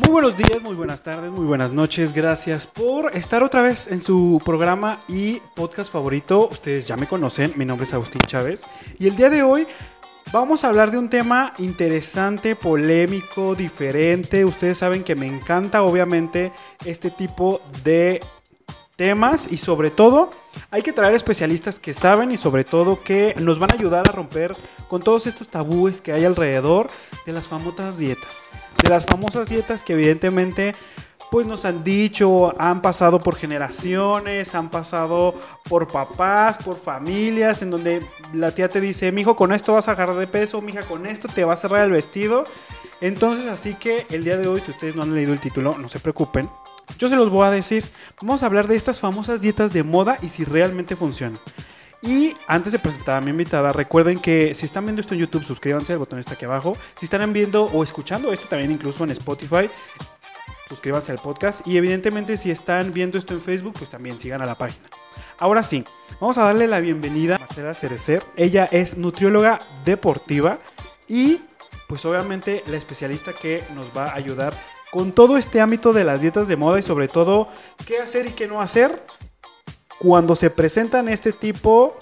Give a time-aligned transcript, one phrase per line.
[0.00, 2.12] Muy buenos días, muy buenas tardes, muy buenas noches.
[2.12, 6.48] Gracias por estar otra vez en su programa y podcast favorito.
[6.50, 8.62] Ustedes ya me conocen, mi nombre es Agustín Chávez.
[8.98, 9.66] Y el día de hoy
[10.32, 14.44] vamos a hablar de un tema interesante, polémico, diferente.
[14.44, 16.52] Ustedes saben que me encanta obviamente
[16.84, 18.20] este tipo de
[18.96, 20.30] temas y sobre todo
[20.70, 24.12] hay que traer especialistas que saben y sobre todo que nos van a ayudar a
[24.12, 24.56] romper
[24.88, 26.88] con todos estos tabúes que hay alrededor
[27.24, 28.36] de las famosas dietas.
[28.82, 30.74] De las famosas dietas que evidentemente
[31.30, 35.34] pues nos han dicho, han pasado por generaciones, han pasado
[35.68, 38.02] por papás, por familias, en donde
[38.32, 41.28] la tía te dice, mijo, con esto vas a agarrar de peso, mija, con esto
[41.28, 42.44] te va a cerrar el vestido.
[43.00, 45.88] Entonces, así que el día de hoy, si ustedes no han leído el título, no
[45.88, 46.48] se preocupen,
[46.98, 47.84] yo se los voy a decir.
[48.20, 51.38] Vamos a hablar de estas famosas dietas de moda y si realmente funcionan.
[52.02, 55.44] Y antes de presentar a mi invitada, recuerden que si están viendo esto en YouTube,
[55.44, 56.76] suscríbanse, el botón está aquí abajo.
[56.96, 59.70] Si están viendo o escuchando esto también incluso en Spotify,
[60.68, 61.66] suscríbanse al podcast.
[61.66, 64.88] Y evidentemente si están viendo esto en Facebook, pues también sigan a la página.
[65.38, 65.84] Ahora sí,
[66.20, 68.22] vamos a darle la bienvenida a Marcela Cerecer.
[68.36, 70.58] Ella es nutrióloga deportiva
[71.08, 71.40] y
[71.88, 74.54] pues obviamente la especialista que nos va a ayudar
[74.90, 77.48] con todo este ámbito de las dietas de moda y sobre todo
[77.86, 79.04] qué hacer y qué no hacer
[79.98, 81.96] cuando se presentan este tipo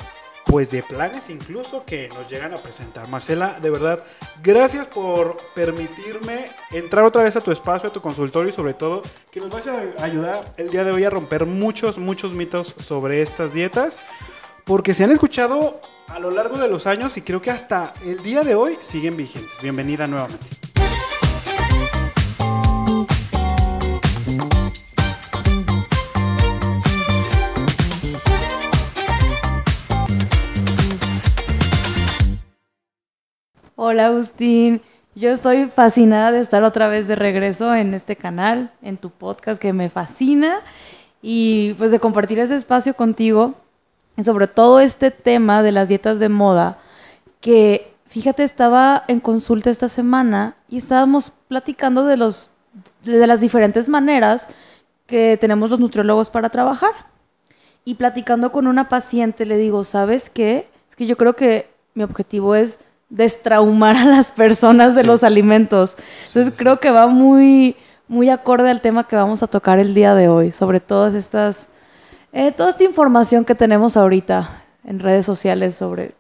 [0.47, 3.09] pues de planes incluso que nos llegan a presentar.
[3.09, 4.01] Marcela, de verdad,
[4.43, 9.03] gracias por permitirme entrar otra vez a tu espacio, a tu consultorio y sobre todo
[9.31, 13.23] que nos vayas a ayudar el día de hoy a romper muchos, muchos mitos sobre
[13.23, 13.99] estas dietas,
[14.65, 18.23] porque se han escuchado a lo largo de los años y creo que hasta el
[18.23, 19.61] día de hoy siguen vigentes.
[19.63, 20.74] Bienvenida nuevamente.
[33.95, 34.83] Hola Agustín,
[35.15, 39.63] yo estoy fascinada de estar otra vez de regreso en este canal, en tu podcast
[39.63, 40.63] que me fascina
[41.23, 43.55] y pues de compartir ese espacio contigo
[44.21, 46.77] sobre todo este tema de las dietas de moda
[47.41, 52.51] que fíjate estaba en consulta esta semana y estábamos platicando de los
[53.05, 54.49] de las diferentes maneras
[55.07, 56.91] que tenemos los nutriólogos para trabajar.
[57.85, 60.69] Y platicando con una paciente le digo, ¿sabes qué?
[60.91, 62.81] Es que yo creo que mi objetivo es
[63.15, 65.97] destraumar a las personas de los alimentos.
[66.27, 67.77] Entonces creo que va muy,
[68.09, 71.69] muy acorde al tema que vamos a tocar el día de hoy, sobre todas estas,
[72.33, 76.15] eh, toda esta información que tenemos ahorita en redes sociales sobre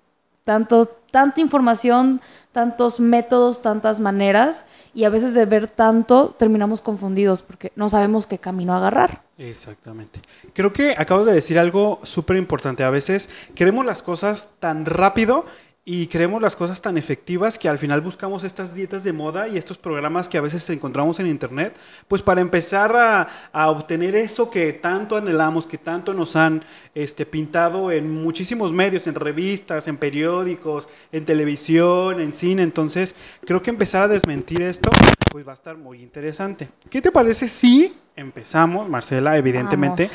[0.44, 2.20] tanto, tanta información,
[2.52, 8.28] tantos métodos, tantas maneras, y a veces de ver tanto terminamos confundidos porque no sabemos
[8.28, 9.22] qué camino agarrar.
[9.36, 10.20] Exactamente.
[10.52, 12.84] Creo que acabo de decir algo súper importante.
[12.84, 15.44] A veces queremos las cosas tan rápido
[15.86, 19.58] y creemos las cosas tan efectivas que al final buscamos estas dietas de moda y
[19.58, 21.76] estos programas que a veces encontramos en internet,
[22.08, 27.92] pues para empezar a, obtener eso que tanto anhelamos, que tanto nos han este, pintado
[27.92, 32.62] en muchísimos medios, en revistas, en periódicos, en televisión, en cine.
[32.62, 34.90] Entonces, creo que empezar a desmentir esto,
[35.30, 36.68] pues va a estar muy interesante.
[36.88, 40.08] ¿Qué te parece si empezamos, Marcela, evidentemente?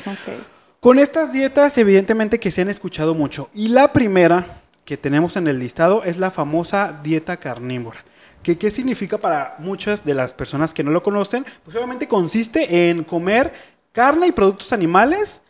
[0.80, 3.50] Con estas dietas, evidentemente que se han escuchado mucho.
[3.54, 8.04] Y la primera que tenemos en el listado es la famosa dieta carnívora.
[8.42, 11.46] ¿Qué, ¿Qué significa para muchas de las personas que no lo conocen?
[11.64, 13.54] Pues obviamente consiste en comer
[13.92, 15.44] carne y productos animales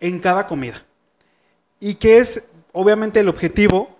[0.00, 0.82] en cada comida.
[1.78, 3.96] Y que es, obviamente, el objetivo,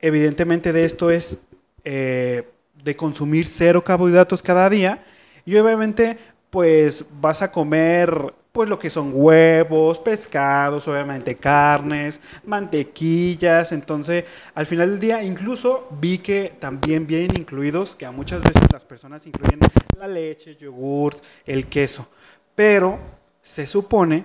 [0.00, 1.38] evidentemente, de esto es
[1.84, 2.42] eh,
[2.82, 5.04] de consumir cero carbohidratos cada día.
[5.44, 6.18] Y obviamente,
[6.50, 14.66] pues vas a comer pues lo que son huevos, pescados, obviamente carnes, mantequillas, entonces al
[14.66, 19.24] final del día incluso vi que también vienen incluidos, que a muchas veces las personas
[19.28, 19.60] incluyen
[19.96, 21.14] la leche, yogur,
[21.46, 22.08] el queso,
[22.56, 22.98] pero
[23.42, 24.24] se supone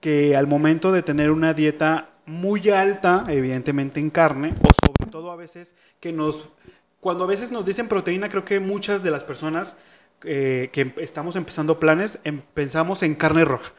[0.00, 5.30] que al momento de tener una dieta muy alta, evidentemente en carne, o sobre todo
[5.30, 6.50] a veces que nos,
[7.00, 9.78] cuando a veces nos dicen proteína, creo que muchas de las personas
[10.24, 13.72] eh, que estamos empezando planes, em, pensamos en carne roja.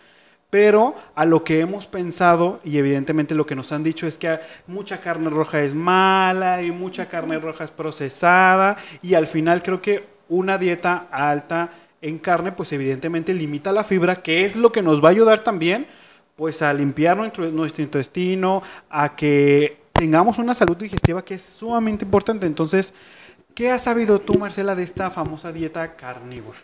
[0.49, 4.39] Pero a lo que hemos pensado, y evidentemente lo que nos han dicho es que
[4.67, 9.81] mucha carne roja es mala y mucha carne roja es procesada, y al final creo
[9.81, 14.81] que una dieta alta en carne, pues evidentemente limita la fibra, que es lo que
[14.81, 15.87] nos va a ayudar también,
[16.35, 22.03] pues a limpiar nuestro, nuestro intestino, a que tengamos una salud digestiva que es sumamente
[22.03, 22.45] importante.
[22.45, 22.93] Entonces,
[23.55, 26.57] ¿Qué has sabido tú, Marcela, de esta famosa dieta carnívora?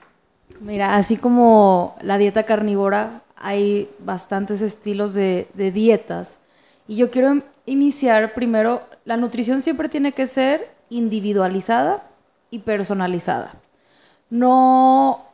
[0.60, 6.40] Mira, así como la dieta carnívora, hay bastantes estilos de, dietas.
[6.88, 12.10] Y yo quiero iniciar primero, la nutrición siempre tiene que ser individualizada
[12.50, 13.54] y personalizada.
[14.32, 15.28] No,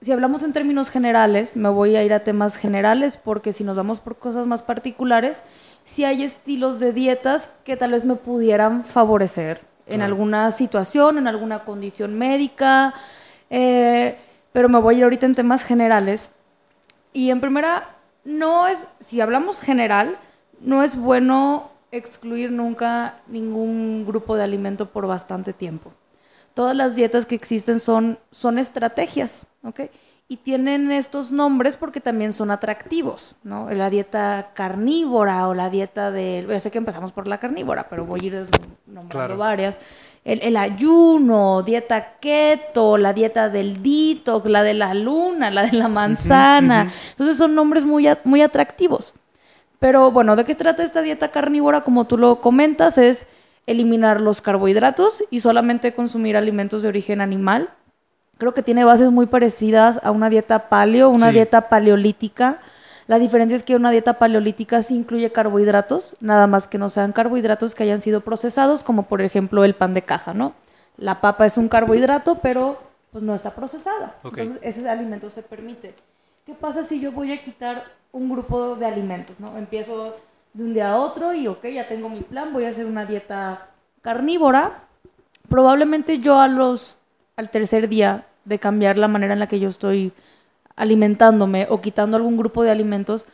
[0.00, 3.76] si hablamos en términos generales, me voy a ir a temas generales porque si nos
[3.76, 5.42] vamos por cosas más particulares,
[5.82, 11.28] si hay estilos de dietas que tal vez me pudieran favorecer en alguna situación, en
[11.28, 12.92] alguna condición médica,
[13.50, 14.18] eh,
[14.52, 16.30] pero me voy a ir ahorita en temas generales.
[17.12, 17.88] Y en primera,
[18.24, 20.18] no es, si hablamos general,
[20.60, 25.92] no es bueno excluir nunca ningún grupo de alimento por bastante tiempo.
[26.54, 29.82] Todas las dietas que existen son, son estrategias, ¿ok?
[30.28, 33.70] Y tienen estos nombres porque también son atractivos, ¿no?
[33.70, 36.44] La dieta carnívora o la dieta de...
[36.48, 38.46] Ya sé que empezamos por la carnívora, pero voy a ir
[38.86, 39.78] nombrando varias.
[40.24, 45.76] El, el, ayuno, dieta keto, la dieta del detox, la de la luna, la de
[45.76, 46.92] la manzana.
[47.10, 49.14] Entonces son nombres muy, muy atractivos.
[49.78, 51.82] Pero bueno, ¿de qué trata esta dieta carnívora?
[51.82, 53.28] Como tú lo comentas, es
[53.66, 57.70] eliminar los carbohidratos y solamente consumir alimentos de origen animal.
[58.38, 62.60] Creo que tiene bases muy parecidas a una dieta paleo, una dieta paleolítica.
[63.06, 67.12] La diferencia es que una dieta paleolítica sí incluye carbohidratos, nada más que no sean
[67.12, 70.54] carbohidratos que hayan sido procesados, como por ejemplo el pan de caja, ¿no?
[70.98, 72.78] La papa es un carbohidrato, pero
[73.12, 74.16] pues no está procesada.
[74.24, 75.94] Entonces ese alimento se permite.
[76.44, 79.56] ¿Qué pasa si yo voy a quitar un grupo de alimentos, ¿no?
[79.56, 80.16] Empiezo
[80.52, 83.04] de un día a otro y, ok, ya tengo mi plan, voy a hacer una
[83.04, 83.68] dieta
[84.00, 84.84] carnívora.
[85.48, 86.98] Probablemente yo a los,
[87.36, 90.12] al tercer día de cambiar la manera en la que yo estoy
[90.74, 93.26] alimentándome o quitando algún grupo de alimentos,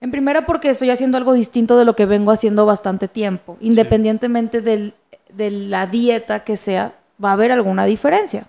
[0.00, 3.56] en primera porque estoy haciendo algo distinto de lo que vengo haciendo bastante tiempo.
[3.60, 8.46] Independientemente de la dieta que sea, va a haber alguna diferencia.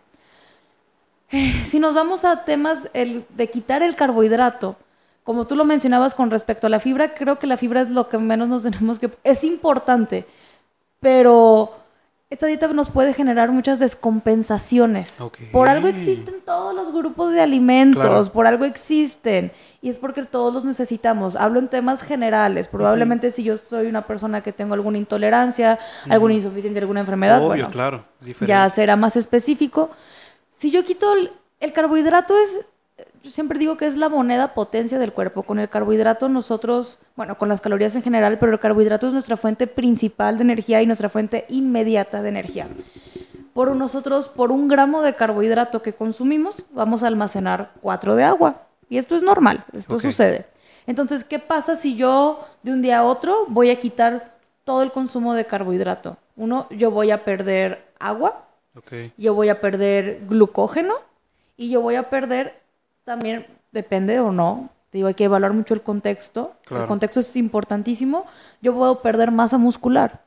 [1.63, 4.75] Si nos vamos a temas de quitar el carbohidrato,
[5.24, 8.10] como tú lo mencionabas con respecto a la fibra, creo que la fibra es lo
[8.10, 9.12] que menos nos tenemos que...
[9.24, 10.25] Es importante,
[11.00, 11.82] pero
[12.33, 15.19] esta dieta nos puede generar muchas descompensaciones.
[15.51, 19.51] Por algo existen todos los grupos de alimentos, por algo existen.
[19.83, 21.35] Y es porque todos los necesitamos.
[21.35, 22.68] Hablo en temas generales.
[22.68, 25.77] Probablemente si yo soy una persona que tengo alguna intolerancia,
[26.09, 28.03] alguna insuficiencia, alguna enfermedad, bueno, claro,
[28.47, 29.91] ya será más específico.
[30.50, 31.13] Si yo quito
[31.59, 32.65] el carbohidrato es
[33.24, 35.44] yo siempre digo que es la moneda potencia del cuerpo.
[35.44, 39.38] Con el carbohidrato nosotros, bueno, con las calorías en general, pero el carbohidrato es nuestra
[39.38, 42.68] fuente principal de energía y nuestra fuente inmediata de energía.
[43.54, 48.64] Por nosotros, por un gramo de carbohidrato que consumimos, vamos a almacenar cuatro de agua.
[48.90, 50.46] Y esto es normal, esto sucede.
[50.86, 54.36] Entonces, ¿qué pasa si yo de un día a otro voy a quitar
[54.66, 56.18] todo el consumo de carbohidrato?
[56.36, 58.48] Uno, yo voy a perder agua,
[59.18, 60.96] yo voy a perder glucógeno
[61.56, 62.62] y yo voy a perder
[63.03, 64.69] también depende o no.
[64.91, 66.53] digo, hay que evaluar mucho el contexto.
[66.69, 68.25] El contexto es importantísimo.
[68.61, 70.21] Yo puedo perder masa muscular.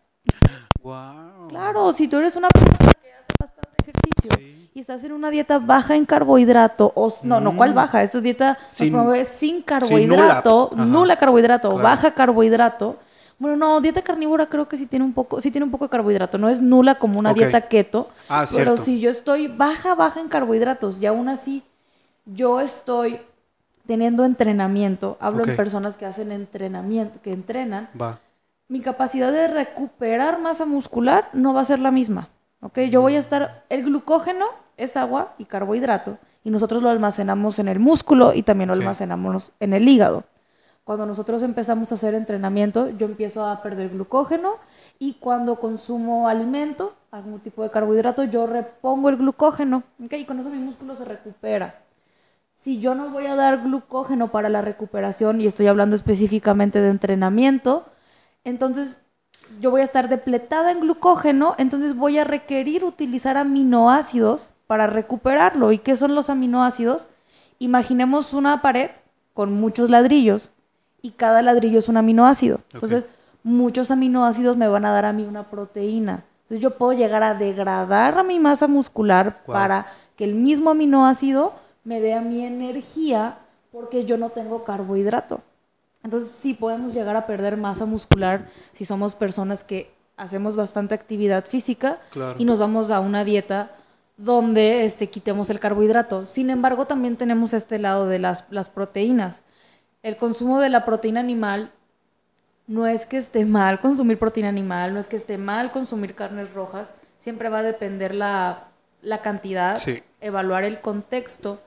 [1.48, 5.58] Claro, si tú eres una persona que hace bastante ejercicio y estás en una dieta
[5.58, 7.74] baja en carbohidrato, o no, no, ¿cuál mm.
[7.74, 8.02] baja?
[8.02, 12.98] Esta dieta sin, promueve sin carbohidrato, nula, carbohidrato, baja carbohidrato.
[13.38, 15.90] Bueno, no, dieta carnívora creo que sí tiene un poco, sí tiene un poco de
[15.90, 16.38] carbohidrato.
[16.38, 18.08] No es nula como una dieta keto.
[18.28, 21.62] Ah, pero si yo estoy baja, baja en carbohidratos y aún así
[22.26, 23.20] yo estoy
[23.86, 27.88] teniendo entrenamiento, hablo en personas que hacen entrenamiento, que entrenan,
[28.68, 32.28] mi capacidad de recuperar masa muscular no va a ser la misma.
[32.60, 32.80] ¿ok?
[32.90, 34.46] Yo voy a estar, el glucógeno
[34.76, 39.52] es agua y carbohidrato, y nosotros lo almacenamos en el músculo y también lo almacenamos
[39.60, 40.24] en el hígado.
[40.84, 44.54] Cuando nosotros empezamos a hacer entrenamiento, yo empiezo a perder glucógeno
[45.00, 50.12] y cuando consumo alimento, algún tipo de carbohidrato, yo repongo el glucógeno, ¿ok?
[50.12, 51.85] Y con eso mi músculo se recupera
[52.66, 56.88] si yo no voy a dar glucógeno para la recuperación, y estoy hablando específicamente de
[56.88, 57.86] entrenamiento,
[58.42, 59.02] entonces
[59.60, 65.70] yo voy a estar depletada en glucógeno, entonces voy a requerir utilizar aminoácidos para recuperarlo.
[65.70, 67.06] ¿Y qué son los aminoácidos?
[67.60, 68.90] Imaginemos una pared
[69.32, 70.50] con muchos ladrillos
[71.02, 72.62] y cada ladrillo es un aminoácido.
[72.72, 73.06] Entonces,
[73.44, 76.24] muchos aminoácidos me van a dar a mí una proteína.
[76.38, 81.64] Entonces, yo puedo llegar a degradar a mi masa muscular para que el mismo aminoácido
[81.86, 83.38] me dé a mi energía
[83.70, 85.40] porque yo no tengo carbohidrato.
[86.02, 91.46] Entonces sí podemos llegar a perder masa muscular si somos personas que hacemos bastante actividad
[91.46, 92.00] física
[92.38, 93.70] y nos vamos a una dieta
[94.16, 96.26] donde este, quitemos el carbohidrato.
[96.26, 99.44] Sin embargo, también tenemos este lado de las, las proteínas.
[100.02, 101.70] El consumo de la proteína animal
[102.66, 106.52] no es que esté mal consumir proteína animal, no es que esté mal consumir carnes
[106.52, 108.68] rojas, siempre va a depender la,
[109.02, 109.80] la cantidad,
[110.20, 111.60] evaluar el contexto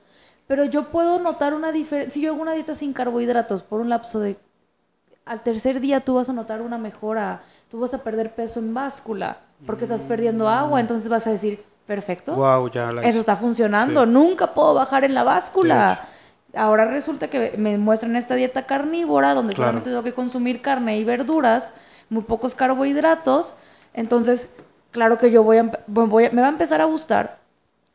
[0.49, 2.11] pero yo puedo notar una diferencia.
[2.11, 4.35] Si yo hago una dieta sin carbohidratos por un lapso de.
[5.25, 7.43] Al tercer día tú vas a notar una mejora.
[7.69, 9.37] Tú vas a perder peso en báscula
[9.67, 10.79] porque estás perdiendo agua.
[10.79, 12.35] Entonces vas a decir, Perfecto.
[12.35, 14.03] Wow, ya la Eso está funcionando.
[14.05, 14.09] Sí.
[14.11, 15.99] Nunca puedo bajar en la báscula.
[16.55, 19.69] Ahora resulta que me muestran esta dieta carnívora donde Claro.
[19.69, 21.73] solamente tengo que consumir carne y verduras,
[22.09, 23.55] muy pocos carbohidratos.
[23.95, 24.51] Entonces,
[24.91, 27.39] claro que yo voy a, voy a- me va a empezar a gustar.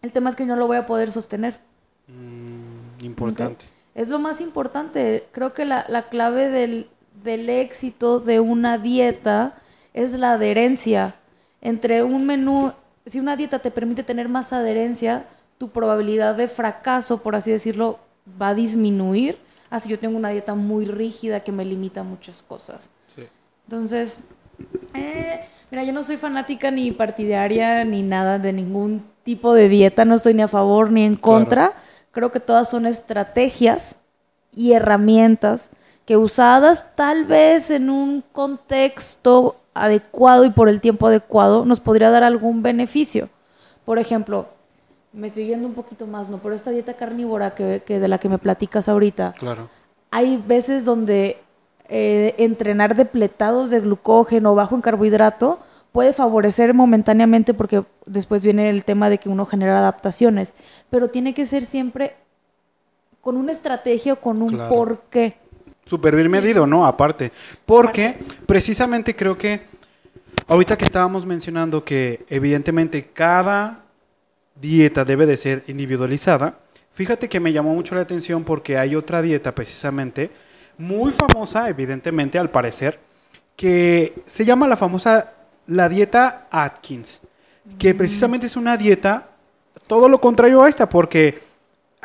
[0.02, 1.60] El tema es que no lo voy a poder sostener.
[2.08, 2.33] Mm,
[3.28, 3.66] importante.
[3.94, 5.26] Es lo más importante.
[5.32, 6.88] Creo que la, la clave del,
[7.22, 9.54] del éxito de una dieta
[9.92, 11.14] es la adherencia.
[11.60, 12.72] Entre un menú,
[13.06, 15.26] si una dieta te permite tener más adherencia,
[15.58, 17.98] tu probabilidad de fracaso, por así decirlo,
[18.40, 19.38] va a disminuir.
[19.70, 22.90] Así yo tengo una dieta muy rígida que me limita a muchas cosas.
[23.14, 23.22] Sí.
[23.66, 24.18] Entonces,
[24.94, 25.40] eh,
[25.70, 30.16] mira, yo no soy fanática ni partidaria ni nada de ningún tipo de dieta, no
[30.16, 31.72] estoy ni a favor ni en contra.
[32.14, 33.98] Creo que todas son estrategias
[34.54, 35.70] y herramientas
[36.06, 42.10] que usadas tal vez en un contexto adecuado y por el tiempo adecuado nos podría
[42.10, 43.28] dar algún beneficio.
[43.84, 44.46] Por ejemplo,
[45.12, 46.38] me estoy yendo un poquito más, ¿no?
[46.38, 49.68] Pero esta dieta carnívora que, que de la que me platicas ahorita, Claro.
[50.10, 51.38] hay veces donde
[51.88, 55.58] eh, entrenar depletados de glucógeno bajo en carbohidrato
[55.94, 60.56] puede favorecer momentáneamente porque después viene el tema de que uno genera adaptaciones,
[60.90, 62.16] pero tiene que ser siempre
[63.20, 64.74] con una estrategia o con un Claro.
[64.74, 65.36] porqué.
[65.86, 66.84] Súper bien medido, ¿no?
[66.84, 67.30] Aparte.
[67.64, 69.60] Porque precisamente creo que
[70.48, 73.84] ahorita que estábamos mencionando que evidentemente cada
[74.60, 76.58] dieta debe de ser individualizada,
[76.90, 80.32] fíjate que me llamó mucho la atención porque hay otra dieta precisamente
[80.76, 82.98] muy famosa, evidentemente al parecer,
[83.54, 85.30] que se llama la famosa
[85.66, 87.20] la dieta Atkins,
[87.78, 89.28] que precisamente es una dieta
[89.86, 91.42] todo lo contrario a esta, porque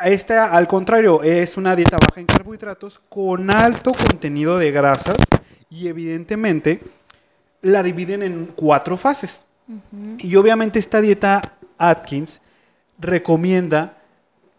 [0.02, 5.16] esta, al contrario, es una dieta baja en carbohidratos con alto contenido de grasas
[5.68, 6.80] y evidentemente
[7.62, 9.44] la dividen en cuatro fases.
[10.18, 11.40] Y obviamente esta dieta
[11.78, 12.40] Atkins
[12.98, 13.99] recomienda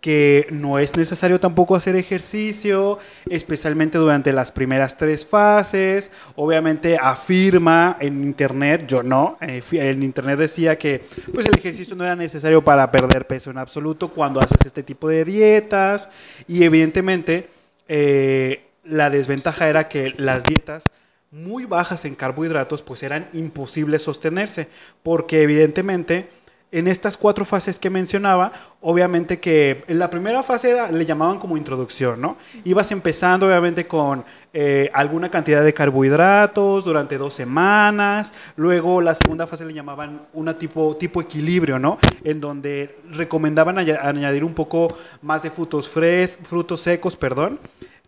[0.01, 2.97] que no es necesario tampoco hacer ejercicio,
[3.29, 6.09] especialmente durante las primeras tres fases.
[6.35, 12.03] Obviamente afirma en internet, yo no, eh, en internet decía que pues el ejercicio no
[12.03, 16.09] era necesario para perder peso en absoluto cuando haces este tipo de dietas.
[16.47, 17.49] Y evidentemente
[17.87, 20.89] eh, la desventaja era que las dietas
[21.29, 24.67] muy bajas en carbohidratos pues eran imposibles sostenerse
[25.03, 26.27] porque evidentemente
[26.71, 31.57] en estas cuatro fases que mencionaba, obviamente que en la primera fase le llamaban como
[31.57, 32.37] introducción, ¿no?
[32.63, 34.23] Ibas empezando obviamente con
[34.53, 40.57] eh, alguna cantidad de carbohidratos durante dos semanas, luego la segunda fase le llamaban una
[40.57, 41.97] tipo, tipo equilibrio, ¿no?
[42.23, 44.87] En donde recomendaban aña- añadir un poco
[45.21, 47.59] más de frutos fres, frutos secos, perdón,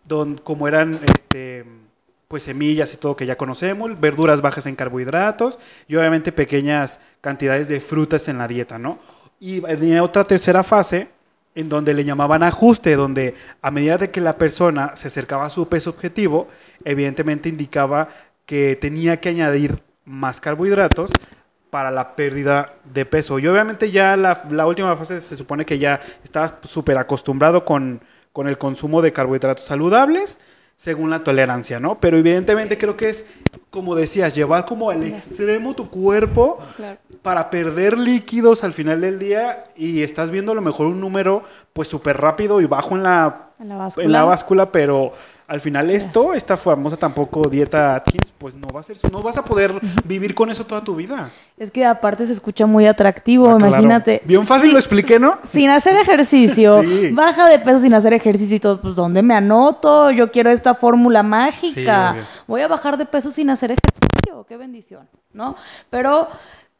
[0.04, 1.64] don, como eran este
[2.28, 7.68] pues semillas y todo que ya conocemos, verduras bajas en carbohidratos y obviamente pequeñas cantidades
[7.68, 8.98] de frutas en la dieta, ¿no?
[9.40, 11.08] Y venía otra tercera fase
[11.54, 15.50] en donde le llamaban ajuste, donde a medida de que la persona se acercaba a
[15.50, 16.48] su peso objetivo,
[16.84, 18.08] evidentemente indicaba
[18.46, 21.10] que tenía que añadir más carbohidratos
[21.70, 23.38] para la pérdida de peso.
[23.38, 28.00] Y obviamente ya la, última fase se supone que ya estabas súper acostumbrado con,
[28.32, 30.38] con el consumo de carbohidratos saludables
[30.84, 31.98] según la tolerancia, ¿no?
[31.98, 33.24] Pero evidentemente creo que es,
[33.70, 36.98] como decías, llevar como al extremo tu cuerpo Claro.
[37.22, 41.42] para perder líquidos al final del día y estás viendo a lo mejor un número
[41.72, 45.14] pues súper rápido y bajo en la, En la en la báscula, pero
[45.46, 49.36] al final esto, esta famosa tampoco dieta Atkins, pues no va a ser, no vas
[49.36, 49.72] a poder
[50.04, 51.28] vivir con eso toda tu vida.
[51.58, 53.68] Es que aparte se escucha muy atractivo, Ah, claro.
[53.68, 54.22] imagínate.
[54.24, 55.38] Bien fácil Sí, lo expliqué, ¿no?
[55.42, 57.10] Sin hacer ejercicio, Sí.
[57.12, 60.10] baja de peso sin hacer ejercicio y todo, pues ¿dónde me anoto?
[60.10, 62.14] Yo quiero esta fórmula mágica.
[62.14, 62.20] Sí.
[62.46, 65.56] Voy a bajar de peso sin hacer ejercicio, qué bendición, ¿no?
[65.90, 66.28] Pero,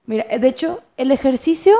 [0.07, 1.75] mira, de hecho, el ejercicio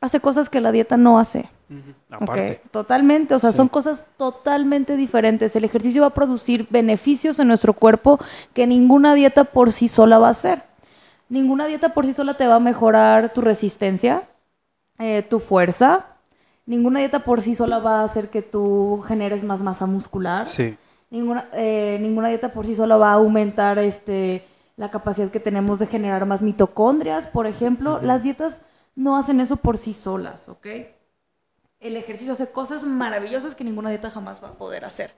[0.00, 1.48] hace cosas que la dieta no hace.
[1.70, 2.60] Ujú, Aparte.
[2.64, 5.54] Ok, Totalmente, o sea, son cosas totalmente diferentes.
[5.54, 8.18] El ejercicio va a producir beneficios en nuestro cuerpo
[8.54, 10.62] que ninguna dieta por sí sola va a hacer.
[11.28, 14.22] Ninguna dieta por sí sola te va a mejorar tu resistencia,
[14.98, 16.06] eh, tu fuerza.
[16.64, 20.48] Ninguna dieta por sí sola va a hacer que tú generes más masa muscular.
[20.48, 20.76] Sí.
[21.10, 24.46] Ninguna, eh, ninguna dieta por sí sola va a aumentar este,
[24.76, 28.00] la capacidad que tenemos de generar más mitocondrias, por ejemplo.
[28.02, 28.62] Las dietas
[28.94, 30.66] no hacen eso por sí solas, ¿ok?
[31.80, 35.12] El ejercicio hace cosas maravillosas que ninguna dieta jamás va a poder hacer.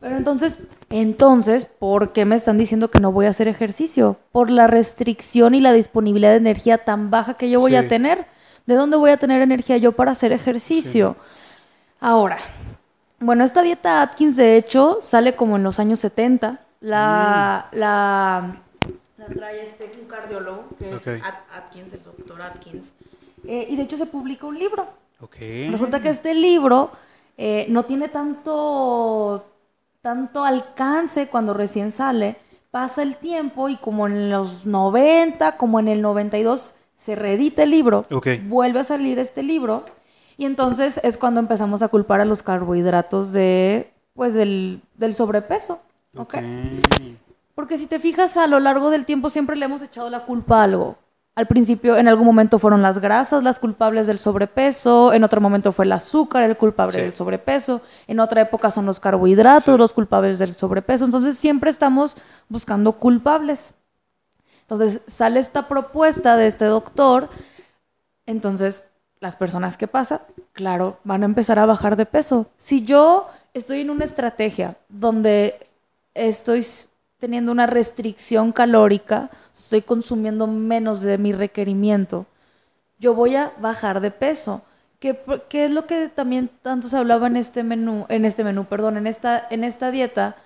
[0.00, 0.60] Pero entonces,
[0.90, 4.16] entonces, ¿por qué me están diciendo que no voy a hacer ejercicio?
[4.32, 7.76] Por la restricción y la disponibilidad de energía tan baja que yo voy Sí.
[7.76, 8.26] a tener.
[8.66, 11.16] ¿De dónde voy a tener energía yo para hacer ejercicio?
[12.00, 12.38] Ahora,
[13.18, 16.60] bueno, esta dieta Atkins, de hecho, sale como en los años 70.
[16.80, 18.60] La, la,
[19.16, 21.02] la trae este, un cardiólogo, que es
[21.52, 22.92] Atkins, el doctor Atkins.
[23.46, 24.86] Eh, y de hecho se publica un libro.
[25.20, 25.36] Ok.
[25.70, 26.90] Resulta que este libro
[27.36, 29.46] eh, no tiene tanto,
[30.00, 32.36] tanto alcance cuando recién sale.
[32.70, 37.70] Pasa el tiempo y como en los 90, como en el 92, se reedita el
[37.70, 38.06] libro.
[38.10, 38.28] Ok.
[38.44, 39.84] Vuelve a salir este libro.
[40.36, 45.80] Y entonces es cuando empezamos a culpar a los carbohidratos de, pues, del, del sobrepeso.
[46.16, 46.34] ¿ok?
[46.36, 46.44] Ok.
[47.54, 50.60] Porque si te fijas, a lo largo del tiempo siempre le hemos echado la culpa
[50.60, 50.96] a algo.
[51.38, 55.70] Al principio, en algún momento fueron las grasas las culpables del sobrepeso, en otro momento
[55.70, 57.00] fue el azúcar el culpable Sí.
[57.00, 59.78] del sobrepeso, en otra época son los carbohidratos Sí.
[59.78, 61.04] los culpables del sobrepeso.
[61.04, 62.16] Entonces siempre estamos
[62.48, 63.72] buscando culpables.
[64.62, 67.28] Entonces sale esta propuesta de este doctor,
[68.26, 68.82] entonces
[69.20, 72.46] las personas que pasa, claro, van a empezar a bajar de peso.
[72.56, 75.68] Si yo estoy en una estrategia donde
[76.14, 76.66] estoy
[77.18, 82.26] teniendo una restricción calórica, estoy consumiendo menos de mi requerimiento,
[82.98, 84.62] yo voy a bajar de peso.
[84.98, 88.64] ¿Qué, qué es lo que también tanto se hablaba en este menú, en este menú,
[88.64, 90.36] perdón, en esta, en esta dieta?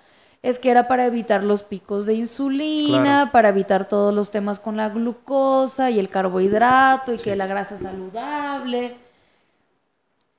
[0.43, 3.31] Es que era para evitar los picos de insulina, Claro.
[3.31, 7.23] para evitar todos los temas con la glucosa y el carbohidrato y Sí.
[7.23, 8.95] que la grasa saludable.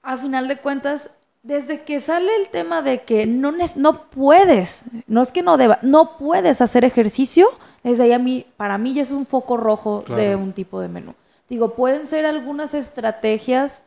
[0.03, 1.11] A final de cuentas,
[1.45, 5.79] desde que sale el tema de que no, no puedes, no es que no deba,
[5.83, 7.47] no puedes hacer ejercicio,
[7.83, 10.89] desde ahí a mí, para mí ya es un foco rojo de un tipo de
[10.89, 11.13] menú.
[11.51, 13.83] Digo, pueden ser algunas estrategias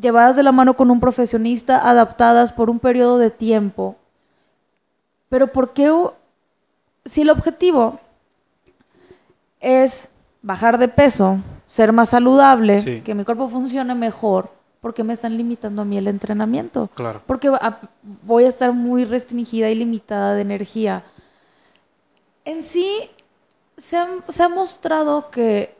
[0.00, 3.96] llevadas de la mano con un profesionista, adaptadas por un periodo de tiempo.
[5.28, 5.92] Pero ¿por qué?
[7.04, 8.00] Si el objetivo
[9.60, 10.08] es
[10.40, 13.02] bajar de peso, ser más saludable, Sí.
[13.02, 14.55] que mi cuerpo funcione mejor,
[14.86, 16.88] ¿por qué me están limitando a mí el entrenamiento?
[16.94, 17.20] Claro.
[17.26, 17.50] Porque
[18.22, 21.02] voy a estar muy restringida y limitada de energía.
[22.44, 23.10] En sí,
[23.76, 25.76] se ha, se ha mostrado que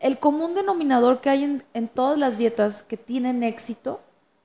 [0.00, 4.02] el común denominador que hay en, en todas las dietas que tienen éxito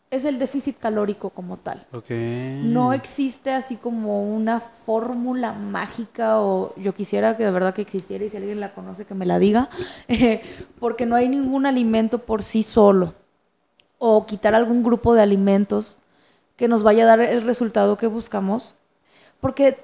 [0.09, 1.85] es el déficit calórico como tal.
[1.91, 2.11] Ok.
[2.11, 8.23] No existe así como una fórmula mágica o yo quisiera que de verdad que existiera
[8.23, 9.69] y si alguien la conoce que me la diga,
[10.07, 10.41] eh,
[10.79, 13.24] porque no hay ningún alimento por sí solo
[13.97, 15.97] o quitar algún grupo de alimentos
[16.57, 18.75] que nos vaya a dar el resultado que buscamos,
[19.41, 19.83] porque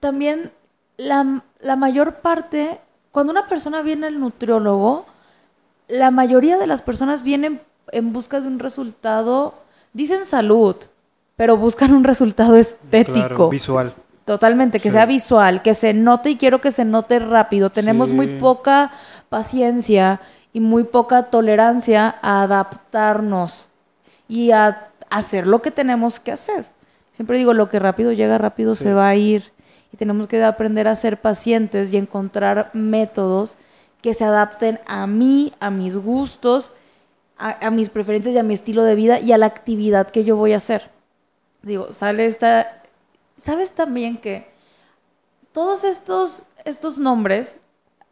[0.00, 0.52] también
[0.96, 2.80] la, la mayor parte,
[3.12, 5.06] cuando una persona viene al nutriólogo,
[5.88, 7.60] la mayoría de las personas vienen
[7.92, 9.54] en busca de un resultado,
[9.92, 10.76] dicen salud,
[11.36, 13.18] pero buscan un resultado estético.
[13.28, 13.94] Claro, visual.
[14.24, 14.94] Totalmente, que Sí.
[14.96, 17.68] sea visual, que se note y quiero que se note rápido.
[17.70, 18.14] Tenemos Sí.
[18.14, 18.90] muy poca
[19.28, 20.20] paciencia
[20.54, 23.68] y muy poca tolerancia a adaptarnos
[24.28, 26.64] y a hacer lo que tenemos que hacer.
[27.12, 28.84] Siempre digo, lo que rápido llega, rápido Sí.
[28.84, 29.52] se va a ir.
[29.92, 33.56] Y tenemos que aprender a ser pacientes y encontrar métodos
[34.00, 36.72] que se adapten a mí, a mis gustos,
[37.36, 40.24] a, a mis preferencias y a mi estilo de vida y a la actividad que
[40.24, 40.90] yo voy a hacer.
[41.62, 42.82] Digo, sale esta...
[43.36, 44.48] ¿Sabes también que
[45.52, 47.58] todos estos, estos nombres,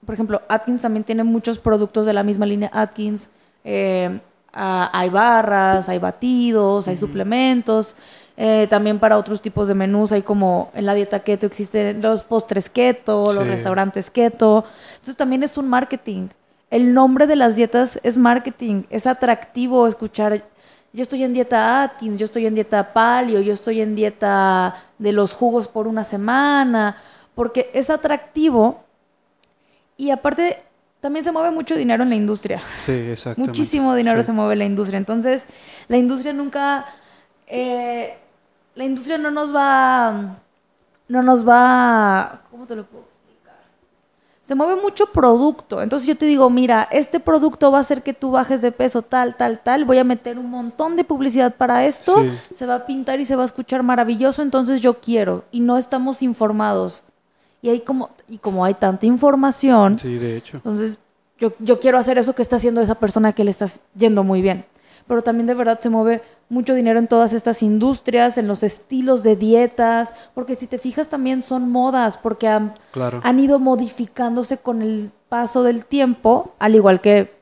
[0.05, 3.31] por ejemplo, Atkins también tiene muchos productos de la misma línea Atkins,
[3.65, 4.21] eh,
[4.53, 7.95] ah, hay barras, hay batidos, hay suplementos,
[8.37, 12.25] eh, también para otros tipos de menús, hay como en la dieta keto existen los
[12.25, 16.29] postres keto, los restaurantes keto, entonces también es un marketing.
[16.71, 20.43] El nombre de las dietas es marketing, es atractivo escuchar
[20.95, 25.13] yo estoy en dieta Atkins, yo estoy en dieta paleo, yo estoy en dieta de
[25.13, 26.97] los jugos por una semana,
[27.35, 28.82] porque es atractivo
[29.97, 30.63] y aparte
[31.01, 32.61] también se mueve mucho dinero en la industria.
[32.87, 33.41] Sí, exactamente.
[33.51, 34.27] Muchísimo dinero Sí.
[34.27, 34.99] se mueve en la industria.
[34.99, 35.47] Entonces,
[35.89, 36.87] la industria nunca,
[37.49, 38.17] eh,
[38.75, 40.37] la industria no nos va,
[41.09, 43.57] no nos va, ¿cómo te lo puedo explicar?
[44.43, 45.83] Se mueve mucho producto.
[45.83, 49.03] Entonces yo te digo, mira, este producto va a hacer que tú bajes de peso
[49.03, 49.85] tal, tal, tal.
[49.85, 52.23] Voy a meter un montón de publicidad para esto.
[52.23, 52.31] Sí.
[52.55, 54.41] Se va a pintar y se va a escuchar maravilloso.
[54.43, 55.45] Entonces yo quiero.
[55.51, 57.03] Y no estamos informados.
[57.63, 60.57] Y hay como, y como hay tanta información, Sí, de hecho.
[60.57, 60.99] entonces,
[61.39, 64.43] yo, yo quiero hacer eso que está haciendo esa persona que le estás yendo muy
[64.43, 64.65] bien.
[65.07, 69.23] Pero también de verdad se mueve mucho dinero en todas estas industrias, en los estilos
[69.25, 73.21] de dietas, porque si te fijas también son modas, porque han, Claro.
[73.25, 77.33] han ido modificándose con el paso del tiempo, al igual que,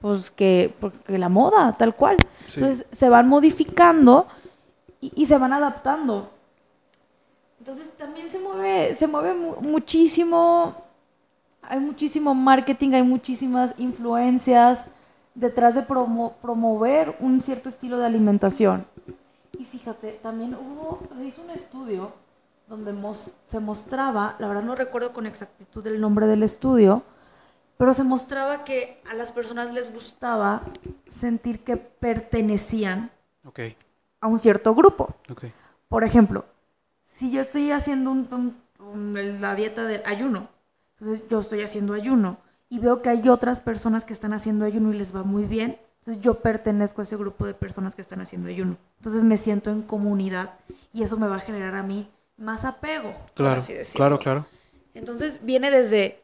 [0.00, 2.16] pues, que, porque la moda, tal cual.
[2.46, 2.54] Sí.
[2.60, 4.26] Entonces se van modificando
[5.00, 6.30] y, y se van adaptando.
[7.70, 10.74] Entonces también se mueve, se mueve mu- muchísimo,
[11.62, 14.86] hay muchísimo marketing, hay muchísimas influencias
[15.36, 18.84] detrás de promo- promover un cierto estilo de alimentación.
[19.56, 22.12] Y fíjate, también hubo, se hizo un estudio
[22.66, 27.04] donde mos- se mostraba, la verdad no recuerdo con exactitud el nombre del estudio,
[27.76, 30.62] pero se mostraba que a las personas les gustaba
[31.06, 33.12] sentir que pertenecían
[34.20, 35.14] a un cierto grupo.
[35.88, 36.44] Por ejemplo,
[37.20, 38.56] si yo estoy haciendo un- un-
[39.14, 40.48] un- la dieta del ayuno,
[40.98, 42.38] entonces yo estoy haciendo ayuno
[42.70, 45.76] y veo que hay otras personas que están haciendo ayuno y les va muy bien,
[45.98, 48.78] entonces yo pertenezco a ese grupo de personas que están haciendo ayuno.
[48.96, 50.54] Entonces me siento en comunidad
[50.94, 53.12] y eso me va a generar a mí más apego.
[53.12, 53.98] por Claro, así decirlo.
[53.98, 54.46] claro, claro.
[54.94, 56.20] Entonces viene desde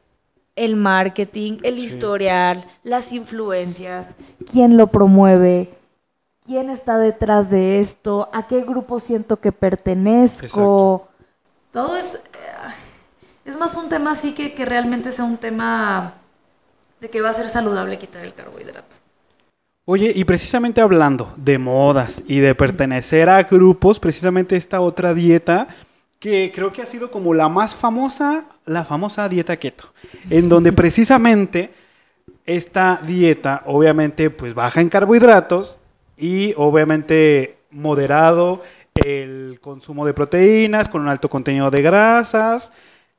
[0.57, 4.15] el marketing, el historial, las influencias,
[4.51, 5.69] quién lo promueve,
[6.47, 11.09] quién está detrás de esto, a qué grupo siento que pertenezco.
[11.73, 12.19] Todo es, eh,
[13.45, 16.15] es más un tema así que, que realmente sea un tema
[17.01, 18.97] de que va a ser saludable quitar el carbohidrato.
[19.85, 25.69] Oye, y precisamente hablando de modas y de pertenecer a grupos, precisamente esta otra dieta
[26.19, 29.93] que creo que ha sido como la más famosa, la famosa dieta keto,
[30.31, 31.73] en donde precisamente
[32.47, 35.79] esta dieta obviamente pues baja en carbohidratos
[36.17, 38.63] y obviamente moderado
[38.95, 42.73] el consumo de proteínas con un alto contenido de grasas,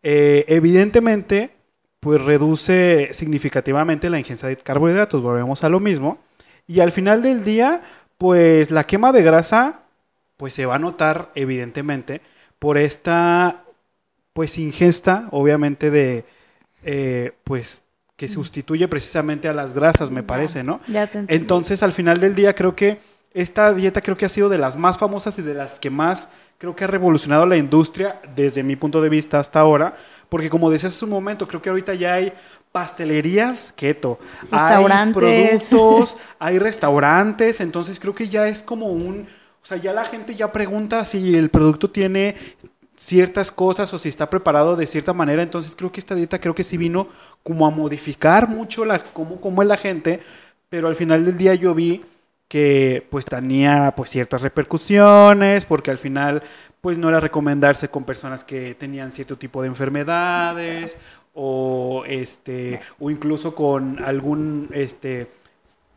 [0.03, 1.51] eh, evidentemente
[1.99, 6.19] pues reduce significativamente la ingesta de carbohidratos, volvemos a lo mismo.
[6.67, 7.81] Y al final del día,
[8.17, 9.81] pues la quema de grasa,
[10.37, 12.21] pues se va a notar evidentemente
[12.59, 13.63] por esta,
[14.33, 16.25] pues ingesta, obviamente de,
[16.83, 17.83] eh, pues
[18.17, 20.81] que sustituye precisamente a las grasas, me parece, ¿no?
[20.87, 21.23] Ya te.
[21.27, 22.99] Entonces, al final del día, creo que
[23.33, 26.27] esta dieta creo que ha sido de las más famosas y de las que más
[26.57, 29.95] creo que ha revolucionado la industria desde mi punto de vista hasta ahora,
[30.29, 32.33] porque como decías hace un momento, creo que ahorita ya hay
[32.71, 34.17] pastelerías keto,
[34.51, 35.23] Restaurantes.
[35.23, 39.27] hay productos, hay restaurantes, entonces creo que ya es como un,
[39.61, 42.35] o sea, ya la gente ya pregunta si el producto tiene
[42.97, 46.55] ciertas cosas o si está preparado de cierta manera, entonces creo que esta dieta creo
[46.55, 47.07] que sí vino
[47.47, 50.19] como a modificar mucho la cómo, cómo es la gente,
[50.67, 52.01] pero al final del día yo vi
[52.49, 56.43] que pues tenía pues ciertas repercusiones, porque al final
[56.81, 60.97] pues no era recomendarse con personas que tenían cierto tipo de enfermedades
[61.33, 65.31] o este o incluso con algún este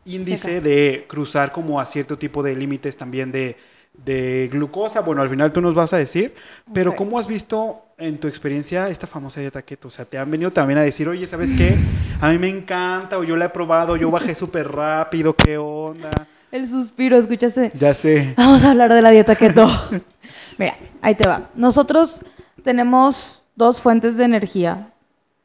[0.05, 3.57] índice de cruzar como a cierto tipo de límites también de,
[4.03, 5.01] de glucosa.
[5.01, 6.33] Bueno, al final tú nos vas a decir,
[6.73, 6.95] pero.
[6.95, 9.87] ¿cómo has visto en tu experiencia esta famosa dieta keto?
[9.87, 11.75] O sea, te han venido también a decir, oye, ¿sabes qué?
[12.19, 16.11] A mí me encanta, o yo la he probado, yo bajé súper rápido, ¿qué onda?
[16.51, 17.71] El suspiro, ¿escuchaste?
[17.75, 18.33] Ya sé.
[18.37, 19.67] Vamos a hablar de la dieta keto.
[20.57, 21.49] Mira, ahí te va.
[21.55, 22.25] Nosotros
[22.63, 24.90] tenemos dos fuentes de energía.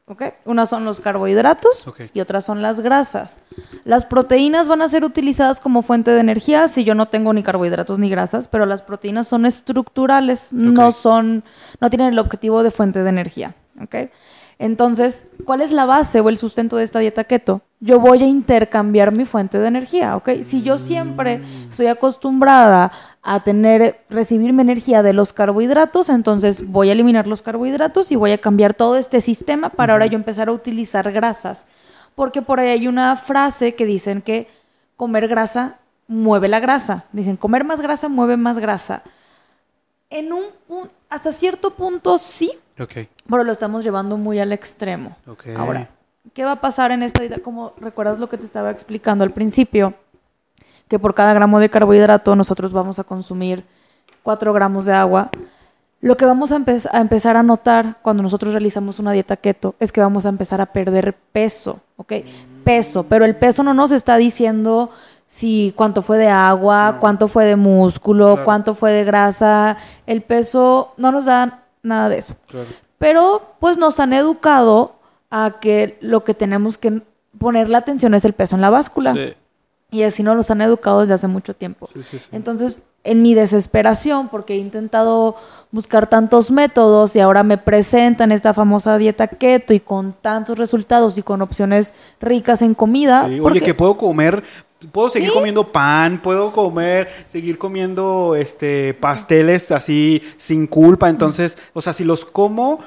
[0.09, 0.23] ¿Ok?
[0.45, 2.03] Una son los carbohidratos Ok.
[2.13, 3.39] y otras son las grasas.
[3.83, 7.43] Las proteínas van a ser utilizadas como fuente de energía si yo no tengo ni
[7.43, 11.43] carbohidratos ni grasas, pero las proteínas son estructurales, no son,
[11.81, 13.55] no tienen el objetivo de fuente de energía.
[14.59, 17.61] Entonces, ¿cuál es la base o el sustento de esta dieta keto?
[17.79, 20.29] Yo voy a intercambiar mi fuente de energía, ¿ok?
[20.41, 22.91] Si yo siempre estoy acostumbrada
[23.21, 28.15] a tener, recibir mi energía de los carbohidratos, entonces voy a eliminar los carbohidratos y
[28.15, 31.67] voy a cambiar todo este sistema para ahora yo empezar a utilizar grasas.
[32.15, 34.47] Porque por ahí hay una frase que dicen que
[34.95, 37.05] comer grasa mueve la grasa.
[37.11, 39.03] Dicen, comer más grasa mueve más grasa.
[40.09, 45.15] En un pun- hasta cierto punto sí, Ok, pero lo estamos llevando muy al extremo.
[45.27, 45.47] ok.
[45.57, 45.89] Ahora,
[46.33, 47.39] ¿qué va a pasar en esta dieta?
[47.39, 49.93] Como recuerdas lo que te estaba explicando al principio,
[50.87, 53.63] que por cada gramo de carbohidrato nosotros vamos a consumir
[54.23, 55.29] 4 gramos de agua.
[55.99, 59.73] Lo que vamos a, empe- a empezar a notar cuando nosotros realizamos una dieta keto
[59.79, 62.13] es que vamos a empezar a perder peso, ¿ok?
[62.63, 64.91] Peso, pero el peso no nos está diciendo
[65.25, 68.45] si cuánto fue de agua, cuánto fue de músculo, Claro.
[68.45, 69.75] cuánto fue de grasa.
[70.05, 72.35] El peso no nos da nada de eso.
[72.47, 72.67] Claro.
[72.97, 74.95] Pero pues nos han educado
[75.29, 77.01] a que lo que tenemos que
[77.37, 79.13] poner la atención es el peso en la báscula.
[79.13, 79.33] Sí,
[79.91, 81.89] Y así nos los han educado desde hace mucho tiempo.
[81.93, 82.25] sí, sí, sí.
[82.31, 85.35] Entonces, en mi desesperación, porque he intentado
[85.71, 91.17] buscar tantos métodos y ahora me presentan esta famosa dieta keto y con tantos resultados
[91.17, 93.27] y con opciones ricas en comida.
[93.29, 94.43] Sí, porque- Oye, que puedo comer,
[94.91, 95.35] puedo seguir Sí.
[95.35, 101.09] comiendo pan, puedo comer, seguir comiendo este pasteles así sin culpa.
[101.09, 102.79] Entonces, o sea, si los como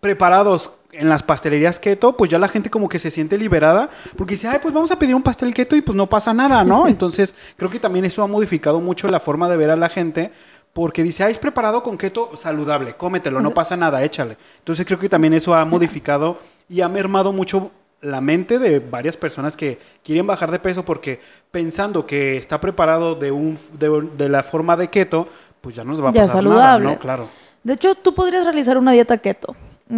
[0.00, 4.34] preparados en las pastelerías keto, pues ya la gente como que se siente liberada, porque
[4.34, 6.86] dice, ay, pues vamos a pedir un pastel keto y pues no pasa nada, ¿no?
[6.88, 10.32] Entonces, creo que también eso ha modificado mucho la forma de ver a la gente,
[10.74, 14.36] porque dice, ay, es preparado con keto saludable, cómetelo, no pasa nada, échale.
[14.58, 17.70] Entonces, creo que también eso ha modificado y ha mermado mucho
[18.02, 23.14] la mente de varias personas que quieren bajar de peso porque pensando que está preparado
[23.14, 25.28] de, un, de, de la forma de keto,
[25.60, 26.84] pues ya no les va a Ya pasar saludable.
[26.84, 27.00] nada, ¿no?
[27.00, 27.28] Claro.
[27.62, 29.54] De hecho, tú podrías realizar una dieta keto.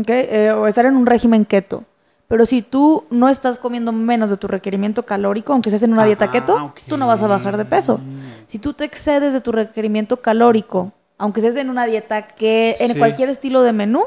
[0.07, 1.85] Eh, o estar en un régimen keto,
[2.27, 6.05] Pero si tú no estás comiendo menos de tu requerimiento calórico, aunque estés en una
[6.05, 8.01] dieta Ah, keto, tú no vas a bajar de peso.
[8.47, 12.93] Si tú te excedes de tu requerimiento calórico, aunque estés en una dieta que en
[12.95, 12.99] Sí.
[12.99, 14.05] cualquier estilo de menú,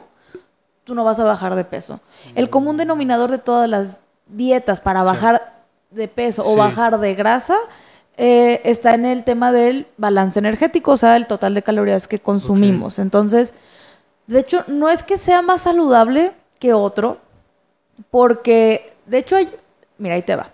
[0.87, 1.99] tú no vas a bajar de peso.
[2.33, 6.57] El común denominador de todas las dietas para bajar de peso o Sí.
[6.57, 7.57] bajar de grasa
[8.15, 12.19] eh, está en el tema del balance energético, o sea, el total de calorías que
[12.19, 12.99] consumimos.
[12.99, 13.53] Entonces,
[14.27, 17.17] de hecho, no es que sea más saludable que otro,
[18.09, 19.51] porque, de hecho, hay,
[19.97, 20.51] mira, ahí te va.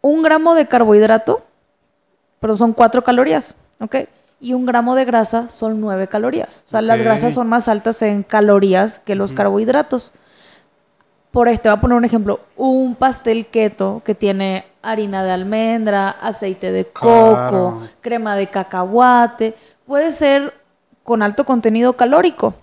[0.00, 1.44] Un gramo de carbohidrato,
[2.40, 3.96] pero son cuatro calorías, ¿ok?
[4.40, 6.64] Y un gramo de grasa son nueve calorías.
[6.66, 10.12] O sea, las grasas son más altas en calorías que los carbohidratos.
[11.30, 12.40] Por este, voy a poner un ejemplo.
[12.56, 17.82] Un pastel keto que tiene harina de almendra, aceite de coco, Claro.
[18.00, 19.54] crema de cacahuate,
[19.86, 20.54] puede ser
[21.04, 22.54] con alto contenido calórico.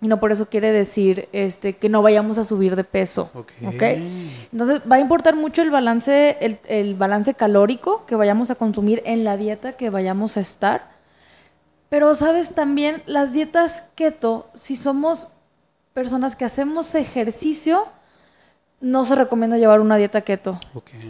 [0.00, 3.30] Y no por eso quiere decir este, que no vayamos a subir de peso.
[3.34, 3.52] Ok.
[3.66, 3.82] ¿ok?
[4.52, 9.02] Entonces va a importar mucho el balance, el, el balance calórico que vayamos a consumir
[9.04, 10.96] en la dieta que vayamos a estar.
[11.88, 15.28] Pero sabes también, las dietas keto, si somos
[15.94, 17.86] personas que hacemos ejercicio,
[18.80, 20.60] no se recomienda llevar una dieta keto.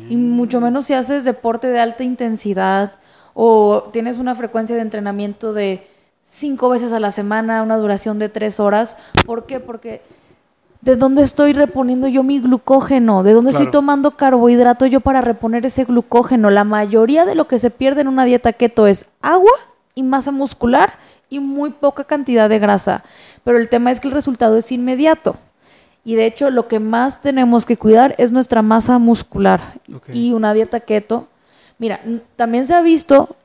[0.09, 2.93] Y mucho menos si haces deporte de alta intensidad
[3.35, 5.87] o tienes una frecuencia de entrenamiento de
[6.23, 8.97] cinco veces a la semana, una duración de tres horas.
[9.27, 9.61] ¿Por qué?
[9.61, 10.03] Porque
[10.81, 13.23] ¿de dónde estoy reponiendo yo mi glucógeno?
[13.23, 16.51] ¿De dónde estoy tomando carbohidrato yo para reponer ese glucógeno?
[16.51, 19.53] La mayoría de lo que se pierde en una dieta keto es agua
[19.99, 20.93] y masa muscular
[21.29, 23.03] y muy poca cantidad de grasa.
[23.43, 25.37] Pero el tema es que el resultado es inmediato.
[26.05, 29.61] Y de hecho lo que más tenemos que cuidar es nuestra masa muscular.
[30.13, 31.27] Y una dieta keto.
[31.79, 32.01] Mira,
[32.37, 33.37] también se ha visto,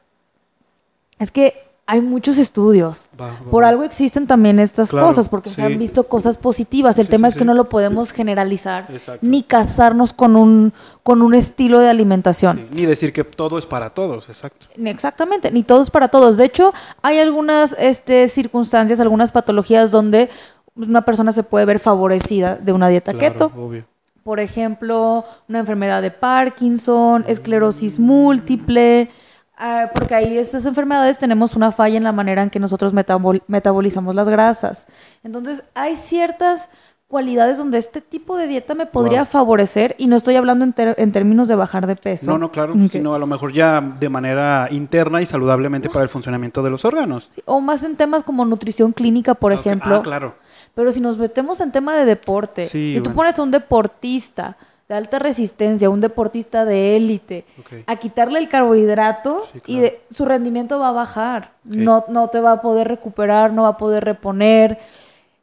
[1.17, 3.07] es que hay muchos estudios.
[3.19, 6.97] Va, va, Por algo existen también estas Claro, cosas, porque se han visto cosas positivas.
[6.97, 9.19] El Sí, tema sí, es que no lo podemos generalizar, Exacto.
[9.21, 10.71] ni casarnos con un,
[11.03, 12.67] con un estilo de alimentación.
[12.71, 14.67] Ni decir que todo es para todos, exacto.
[14.77, 16.37] Exactamente, ni todos para todos.
[16.37, 20.29] De hecho, hay algunas este, circunstancias, algunas patologías donde
[20.75, 23.51] una persona se puede ver favorecida de una dieta Claro, keto.
[23.57, 23.85] obvio.
[24.23, 29.09] Por ejemplo, una enfermedad de Parkinson, esclerosis múltiple,
[29.57, 33.43] ah, porque ahí esas enfermedades tenemos una falla en la manera en que nosotros metabol-
[33.47, 34.87] metabolizamos las grasas.
[35.23, 36.69] Entonces, hay ciertas
[37.07, 39.25] cualidades donde este tipo de dieta me podría Wow.
[39.27, 42.31] favorecer y no estoy hablando en, términos de bajar de peso.
[42.31, 46.09] No, no, claro, sino a lo mejor ya de manera interna y saludablemente para el
[46.09, 47.27] funcionamiento de los órganos.
[47.29, 49.97] Sí, O más en temas como nutrición clínica, por Ok, ejemplo.
[49.97, 50.33] Ah, claro.
[50.73, 53.15] Pero si nos metemos en tema de deporte Sí, y tú bueno.
[53.15, 54.57] pones a un deportista
[54.89, 57.45] de alta resistencia, un deportista de élite,
[57.87, 61.51] a quitarle el carbohidrato Sí, y de- su rendimiento va a bajar.
[61.63, 64.77] No, no te va a poder recuperar, no va a poder reponer.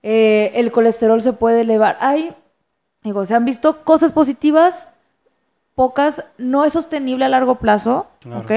[0.02, 1.98] eh, el colesterol se puede elevar.
[2.00, 2.34] Hay,
[3.02, 4.88] digo, se han visto cosas positivas,
[5.74, 8.40] pocas, no es sostenible a largo plazo, Claro.
[8.40, 8.50] ¿ok?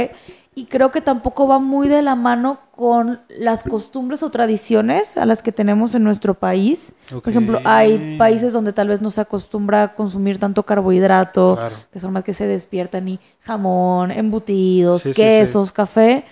[0.55, 5.25] Y creo que tampoco va muy de la mano con las costumbres o tradiciones a
[5.25, 6.93] las que tenemos en nuestro país.
[7.09, 11.75] Por ejemplo, hay países donde tal vez no se acostumbra a consumir tanto carbohidrato, Claro.
[11.91, 16.23] que son más que se despiertan y jamón, embutidos, Sí, sí, quesos, café.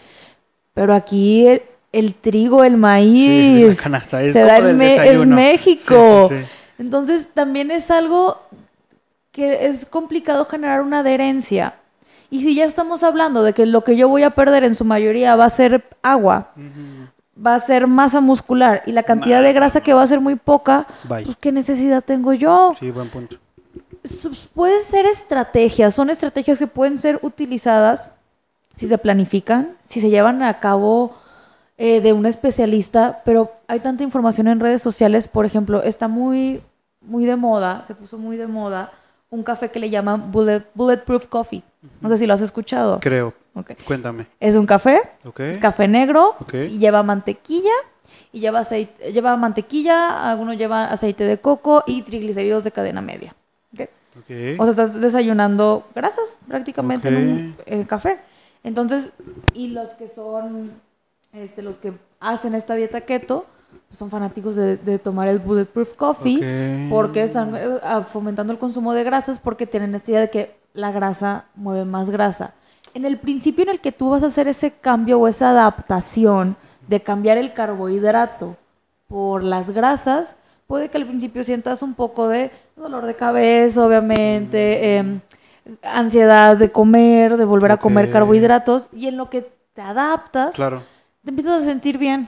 [0.75, 3.77] Pero aquí el, el trigo, el maíz,
[4.31, 5.29] se da en.
[5.29, 6.29] México.
[6.77, 8.39] Entonces también es algo
[9.31, 11.75] que es complicado generar una adherencia.
[12.31, 14.85] Y si ya estamos hablando de que lo que yo voy a perder en su
[14.85, 16.51] mayoría va a ser agua,
[17.45, 20.35] va a ser masa muscular y la cantidad de grasa que va a ser muy
[20.35, 21.25] poca, Bye.
[21.25, 22.73] pues ¿qué necesidad tengo yo?
[22.79, 23.35] Sí, buen punto.
[24.55, 28.11] Pueden ser estrategias, son estrategias que pueden ser utilizadas
[28.73, 31.13] si se planifican, si se llevan a cabo
[31.77, 36.63] eh, de un especialista, pero hay tanta información en redes sociales, por ejemplo, está muy,
[37.01, 38.89] muy de moda, se puso muy de moda
[39.29, 41.63] un café que le llaman bullet- Bulletproof Coffee.
[41.99, 42.99] No sé si lo has escuchado.
[42.99, 43.33] Creo.
[43.85, 44.27] Cuéntame.
[44.39, 45.01] Es un café,
[45.39, 47.71] es café negro y lleva mantequilla
[48.31, 53.35] y lleva aceite, lleva mantequilla, algunos llevan aceite de coco y triglicéridos de cadena media.
[54.59, 58.19] O sea, estás desayunando grasas prácticamente en un en café.
[58.63, 59.11] Entonces,
[59.53, 60.71] y los que son,
[61.33, 63.45] este, los que hacen esta dieta keto,
[63.87, 68.93] pues son fanáticos de, de tomar el Bulletproof Coffee porque están eh, fomentando el consumo
[68.93, 72.53] de grasas porque tienen esta idea de que la grasa mueve más grasa.
[72.93, 76.55] En el principio en el que tú vas a hacer ese cambio o esa adaptación
[76.87, 78.57] de cambiar el carbohidrato
[79.07, 80.35] por las grasas,
[80.67, 85.19] puede que al principio sientas un poco de dolor de cabeza, obviamente, em,
[85.83, 90.81] ansiedad de comer, de volver a comer carbohidratos, y en lo que te adaptas, Claro.
[91.23, 92.27] te empiezas a sentir bien.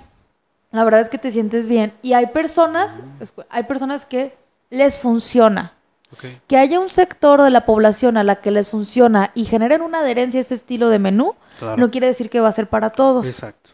[0.72, 1.94] La verdad es que te sientes bien.
[2.02, 4.36] Y hay personas, escu- hay personas que
[4.70, 5.74] les funciona.
[6.48, 10.00] Que haya un sector de la población a la que les funciona y generen una
[10.00, 11.78] adherencia a este estilo de menú, Claro.
[11.78, 13.28] no quiere decir que va a ser para todos.
[13.28, 13.70] Exacto.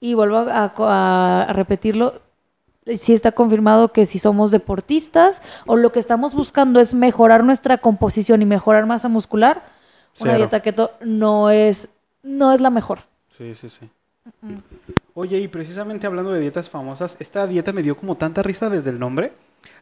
[0.00, 2.20] Y vuelvo a, a- a repetirlo,
[2.94, 7.78] sí está confirmado que si somos deportistas o lo que estamos buscando es mejorar nuestra
[7.78, 9.62] composición y mejorar masa muscular,
[10.20, 11.88] una dieta keto no es,
[12.22, 13.00] no es la mejor.
[13.36, 13.90] Sí, sí, sí.
[15.14, 18.90] Oye, y precisamente hablando de dietas famosas, esta dieta me dio como tanta risa desde
[18.90, 19.32] el nombre.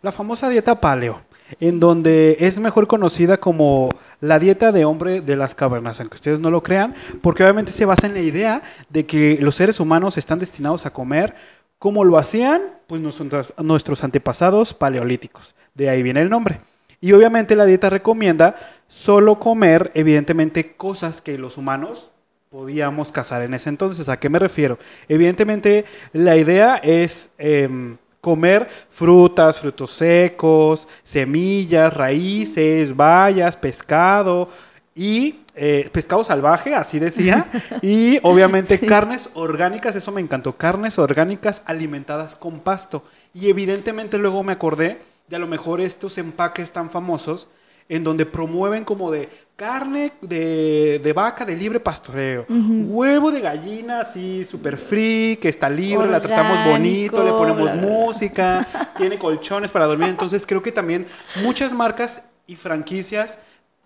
[0.02, 1.22] La famosa dieta paleo,
[1.60, 6.40] en donde es mejor conocida como la dieta de hombre de las cavernas, aunque ustedes
[6.40, 10.16] no lo crean, porque obviamente se basa en la idea de que los seres humanos
[10.16, 11.34] están destinados a comer
[11.78, 15.54] como lo hacían pues nuestros, nuestros antepasados paleolíticos.
[15.74, 16.60] De ahí viene el nombre.
[17.00, 18.56] Y obviamente la dieta recomienda
[18.88, 22.10] solo comer, evidentemente, cosas que los humanos
[22.48, 24.08] podíamos cazar en ese entonces.
[24.08, 24.78] ¿A qué me refiero?
[25.08, 34.48] Evidentemente, la idea es em, comer frutas, frutos secos, semillas, raíces, bayas, pescado
[34.94, 37.46] y eh, pescado salvaje, así decía.
[37.82, 38.86] y obviamente Sí.
[38.86, 43.04] carnes orgánicas, eso me encantó, carnes orgánicas alimentadas con pasto.
[43.34, 47.48] Y evidentemente luego me acordé de a lo mejor estos empaques tan famosos
[47.88, 54.00] en donde promueven como de carne de, de vaca de libre pastoreo, huevo de gallina
[54.00, 57.90] así super free, que está libre, la tratamos bonito, le Orgánico, ponemos bla, bla, bla.
[58.06, 58.66] música,
[58.96, 60.08] tiene colchones para dormir.
[60.08, 61.06] Entonces creo que también
[61.42, 63.38] muchas marcas y franquicias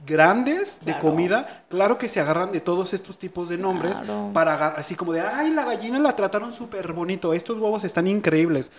[0.06, 1.00] grandes de Claro.
[1.00, 4.30] comida, claro que se agarran de todos estos tipos de nombres Claro.
[4.32, 8.70] para así como de, ay, la gallina la trataron súper bonito, estos huevos están increíbles.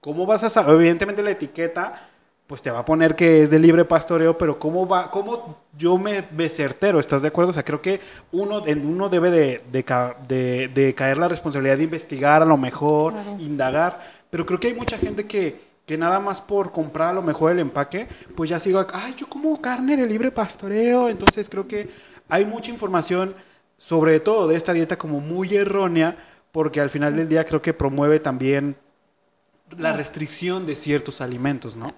[0.00, 0.74] ¿Cómo vas a saber?
[0.74, 2.08] Evidentemente la etiqueta
[2.46, 5.96] pues te va a poner que es de libre pastoreo, pero ¿cómo va, cómo yo
[5.96, 7.00] me, me certero?
[7.00, 7.50] ¿Estás de acuerdo?
[7.50, 8.00] O sea, creo que
[8.32, 12.44] uno, en uno debe de, de ca- de- de caer la responsabilidad de investigar a
[12.44, 13.36] lo mejor, Claro.
[13.40, 17.22] indagar, pero creo que hay mucha gente que, que nada más por comprar a lo
[17.22, 21.66] mejor el empaque, pues ya sigo, ay, yo como carne de libre pastoreo, entonces creo
[21.66, 21.88] que
[22.28, 23.34] hay mucha información,
[23.78, 26.16] sobre todo de esta dieta como muy errónea,
[26.52, 28.76] porque al final del día creo que promueve también
[29.78, 31.92] la restricción de ciertos alimentos, ¿no?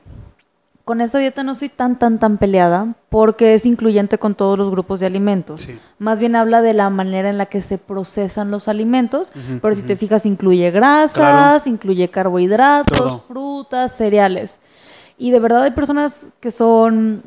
[0.87, 4.71] Con esta dieta no estoy tan, tan, tan peleada porque es incluyente con todos los
[4.71, 5.63] grupos de alimentos.
[5.63, 5.77] Sí.
[5.99, 9.83] Más bien habla de la manera en la que se procesan los alimentos, pero si
[9.83, 13.19] te fijas incluye grasas, incluye carbohidratos, Todo.
[13.19, 14.61] frutas, cereales.
[15.19, 17.25] Y de verdad hay personas que son,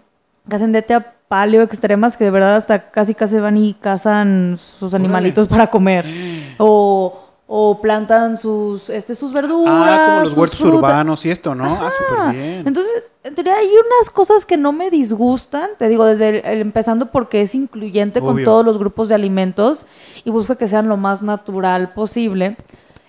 [0.47, 4.93] que hacen dieta paleo extremas que de verdad hasta casi casi van y cazan sus
[4.93, 6.05] animalitos para comer.
[6.61, 9.73] O, o plantan sus, este, sus verduras.
[9.89, 11.65] Ah, como los huertos urbanos y esto, ¿no?
[11.65, 12.63] Ah, súper bien.
[12.67, 16.61] Entonces, en teoría hay unas cosas que no me disgustan, te digo, desde el- el-
[16.61, 19.85] empezando porque es incluyente con todos los grupos de alimentos
[20.23, 22.55] y busca que sean lo más natural posible.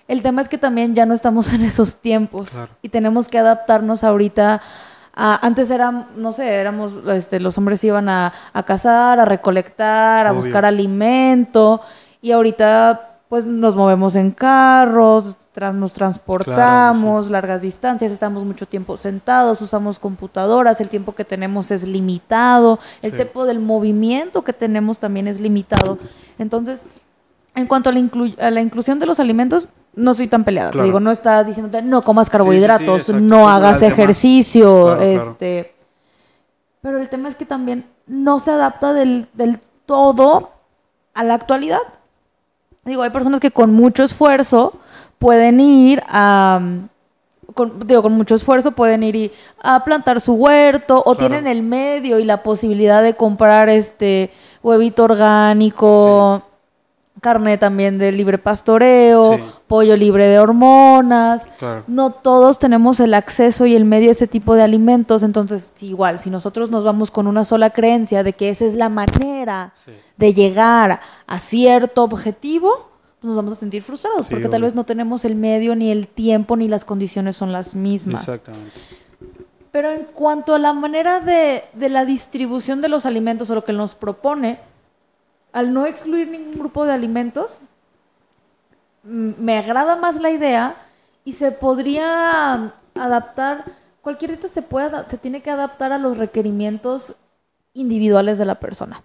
[0.07, 2.71] El tema es que también ya no estamos en esos tiempos Claro.
[2.81, 4.61] y tenemos que adaptarnos ahorita.
[5.13, 10.25] a- antes eran, no sé, éramos, este, los hombres iban a, a cazar, a recolectar,
[10.25, 10.41] a Obvio.
[10.41, 11.81] buscar alimento
[12.21, 18.97] y ahorita pues nos movemos en carros, tras- nos transportamos, largas distancias, estamos mucho tiempo
[18.97, 23.15] sentados, usamos computadoras, el tiempo que tenemos es limitado, el Sí.
[23.15, 25.97] tiempo del movimiento que tenemos también es limitado.
[26.39, 26.87] Entonces,
[27.55, 30.71] en cuanto a la, inclu- a la inclusión de los alimentos, no soy tan peleada.
[30.71, 35.01] Te digo, no está diciéndote no comas carbohidratos, no hagas ejercicio, claro.
[35.01, 35.73] este.
[36.81, 40.51] Pero el tema es que también no se adapta del, del todo
[41.13, 41.79] a la actualidad.
[42.83, 44.73] Digo, hay personas que con mucho esfuerzo
[45.19, 46.59] pueden ir a.
[47.53, 51.17] Con, digo, con mucho esfuerzo pueden ir y- a plantar su huerto o Claro.
[51.17, 54.31] tienen el medio y la posibilidad de comprar este
[54.63, 56.43] huevito orgánico,
[57.19, 59.43] carne también de libre pastoreo, Sí.
[59.71, 61.47] Pollo libre de hormonas.
[61.57, 61.83] Claro.
[61.87, 66.19] No todos tenemos el acceso y el medio a ese tipo de alimentos, entonces igual,
[66.19, 69.91] si nosotros nos vamos con una sola creencia de que esa es la manera Sí.
[70.17, 72.89] de llegar a cierto objetivo,
[73.21, 75.89] pues nos vamos a sentir frustrados, Sí, porque tal vez no tenemos el medio, ni
[75.89, 78.23] el tiempo, ni las condiciones son las mismas.
[78.23, 78.71] Exactamente.
[79.71, 83.63] Pero en cuanto a la manera de, de la distribución de los alimentos o lo
[83.63, 84.59] que nos propone,
[85.53, 87.61] al no excluir ningún grupo de alimentos,
[89.03, 90.75] me agrada más la idea
[91.23, 93.65] y se podría adaptar,
[94.01, 97.15] cualquier dieta se, puede, se tiene que adaptar a los requerimientos
[97.73, 99.03] individuales de la persona.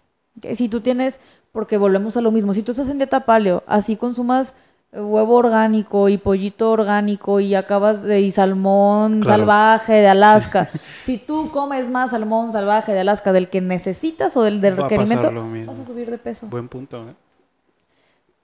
[0.55, 1.21] Si tú tienes,
[1.53, 4.55] porque volvemos a lo mismo, si tú estás en dieta paleo, así consumas
[4.93, 9.39] huevo orgánico y pollito orgánico y acabas de y salmón Claro.
[9.41, 10.71] salvaje de Alaska.
[11.03, 14.83] Si tú comes más salmón salvaje de Alaska del que necesitas o del, del a
[14.83, 15.31] requerimiento,
[15.67, 16.47] vas a subir de peso.
[16.49, 17.15] Buen punto, ¿eh?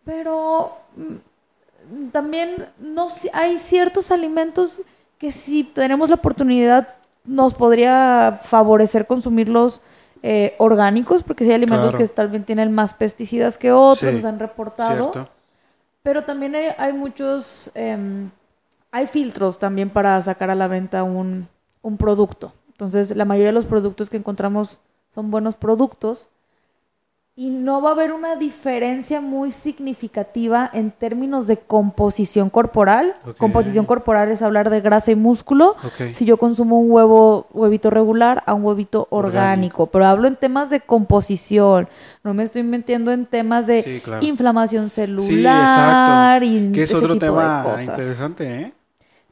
[0.05, 1.14] Pero mm,
[2.12, 4.82] también no hay ciertos alimentos
[5.18, 6.88] que si tenemos la oportunidad
[7.24, 9.80] nos podría favorecer consumirlos
[10.24, 11.99] eh, orgánicos, porque hay alimentos Claro.
[11.99, 15.12] que vez tienen más pesticidas que otros, Sí, se han reportado.
[15.12, 15.30] Cierto.
[16.03, 18.30] Pero también hay, hay muchos, em,
[18.90, 21.49] hay filtros también para sacar a la venta un,
[21.82, 22.53] un producto.
[22.70, 24.78] Entonces, la mayoría de los productos que encontramos
[25.09, 26.28] son buenos productos
[27.34, 33.14] y no va a haber una diferencia muy significativa en términos de composición corporal.
[33.38, 35.74] Composición corporal es hablar de grasa y músculo.
[36.12, 40.68] Si yo consumo un huevo, huevito regular a un huevito orgánico, pero hablo en temas
[40.68, 41.88] de composición,
[42.22, 44.26] no me estoy metiendo en temas de Sí, claro.
[44.26, 47.88] inflamación Sí, celular y Que es ese otro tipo tema de cosas.
[47.88, 48.72] interesante, ¿eh?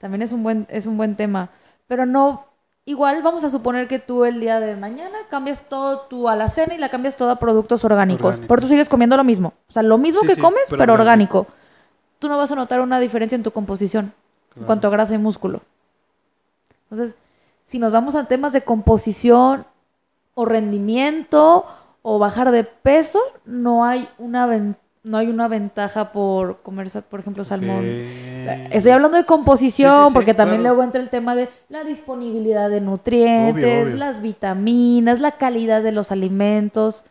[0.00, 1.50] También es un buen es un buen tema,
[1.86, 2.46] pero no
[2.90, 6.78] igual vamos a suponer que tú el día de mañana cambias todo tu alacena y
[6.78, 8.48] la cambias toda a productos orgánicos, Orgánicos.
[8.48, 10.78] pero tú sigues comiendo lo mismo, o sea, lo mismo Sí, que sí, comes, pero
[10.80, 11.38] pero, orgánico.
[11.40, 11.60] orgánico.
[12.18, 14.12] Tú no vas a notar una diferencia en tu composición
[14.56, 15.62] en cuanto a grasa y músculo.
[16.90, 17.16] Entonces,
[17.64, 19.64] si nos vamos a temas de composición
[20.34, 21.64] o rendimiento
[22.02, 27.20] o bajar de peso, no hay una ven- no hay una ventaja por comer, por
[27.20, 27.84] ejemplo, salmón.
[28.70, 30.74] Estoy hablando de composición, Sí, sí, sí, porque también claro.
[30.74, 33.96] luego entra el tema de la disponibilidad de nutrientes, Obvio, obvio.
[33.96, 37.04] las vitaminas, la calidad de los alimentos.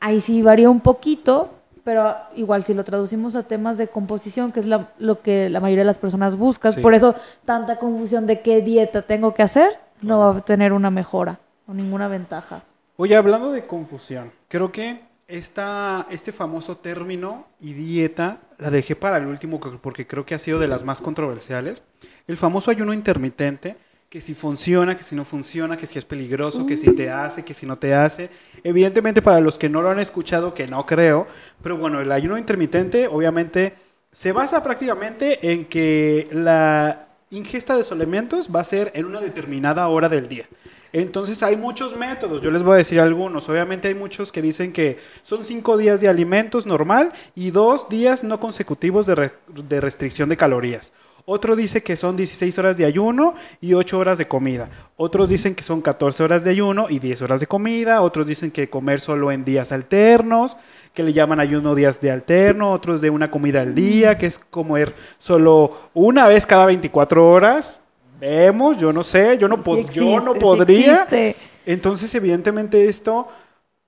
[0.00, 1.50] Ahí sí varía un poquito,
[1.82, 5.60] pero igual si lo traducimos a temas de composición, que es la- lo que la
[5.60, 7.14] mayoría de las personas buscan, por eso
[7.46, 11.72] tanta confusión de qué dieta tengo que hacer, no va a tener una mejora o
[11.72, 12.62] ninguna ventaja.
[12.96, 19.18] Oye, hablando de confusión, creo que esta, este famoso término y dieta la dejé para
[19.18, 21.82] el último porque creo que ha sido de las más controversiales.
[22.26, 23.76] El famoso ayuno intermitente,
[24.08, 27.44] que si funciona, que si no funciona, que si es peligroso, que si te hace,
[27.44, 28.30] que si no te hace.
[28.62, 31.26] Evidentemente para los que no lo han escuchado, que no creo,
[31.62, 33.74] pero bueno, el ayuno intermitente obviamente
[34.12, 39.88] se basa prácticamente en que la ingesta de suplementos va a ser en una determinada
[39.88, 40.46] hora del día.
[40.94, 43.48] Entonces hay muchos métodos, yo les voy a decir algunos.
[43.48, 48.22] Obviamente hay muchos que dicen que son cinco días de alimentos normal y dos días
[48.22, 50.92] no consecutivos de, re- de restricción de calorías.
[51.26, 54.68] Otro dice que son 16 horas de ayuno y 8 horas de comida.
[54.96, 58.00] Otros dicen que son 14 horas de ayuno y 10 horas de comida.
[58.02, 60.56] Otros dicen que comer solo en días alternos,
[60.92, 62.70] que le llaman ayuno días de alterno.
[62.70, 67.80] Otros de una comida al día, que es comer solo una vez cada 24 horas.
[68.18, 70.92] Vemos, yo no sé, yo no, Sí pod- yo no existe, sí podría.
[70.92, 71.36] existe.
[71.66, 73.28] Entonces, evidentemente esto,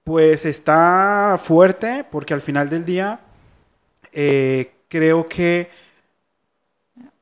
[0.04, 3.20] pues está fuerte, porque al final del día,
[4.12, 5.70] eh, creo que,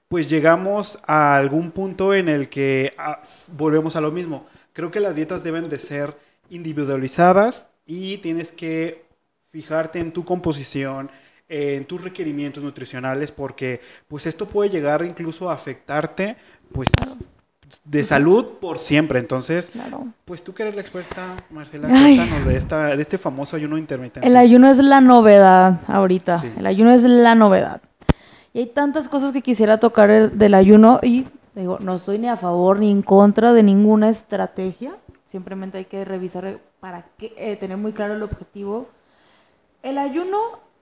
[0.08, 3.20] pues llegamos a algún punto en el que ah,
[3.52, 4.46] volvemos a lo mismo.
[4.72, 6.16] Creo que las dietas deben de ser
[6.50, 9.04] individualizadas y tienes que
[9.50, 11.10] fijarte en tu composición,
[11.48, 16.36] en tus requerimientos nutricionales, porque pues esto puede llegar incluso a afectarte,
[16.72, 16.88] pues,
[17.84, 19.18] de salud por siempre.
[19.18, 20.06] Entonces, Claro.
[20.24, 22.16] pues tú que eres la experta, Marcela, Ay.
[22.16, 24.26] cuéntanos de, esta, de este famoso ayuno intermitente.
[24.26, 26.40] El ayuno es la novedad ahorita.
[26.40, 26.52] Sí.
[26.56, 27.80] El ayuno es la novedad.
[28.52, 32.28] Y hay tantas cosas que quisiera tocar el- del ayuno y digo, no estoy ni
[32.28, 34.94] a favor ni en contra de ninguna estrategia.
[35.26, 38.88] Simplemente hay que revisar para eh, tener muy claro el objetivo.
[39.82, 40.38] El ayuno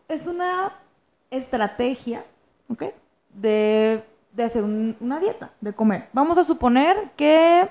[0.08, 0.72] es una
[1.30, 2.24] estrategia,
[2.68, 2.84] ¿ok?
[3.34, 4.02] De,
[4.32, 6.08] de hacer un- una dieta, de comer.
[6.12, 7.68] Vamos a suponer que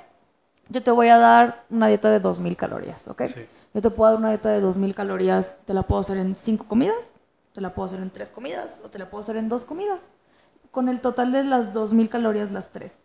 [0.69, 3.23] yo te voy a dar una dieta de 2.000 calorías, ¿ok?
[3.25, 3.45] Sí.
[3.73, 6.65] Yo te puedo dar una dieta de 2.000 calorías, te la puedo hacer en 5
[6.67, 6.95] comidas,
[7.53, 10.09] te la puedo hacer en 3 comidas o te la puedo hacer en 2 comidas.
[10.71, 12.99] Con el total de las 2.000 calorías, las 3.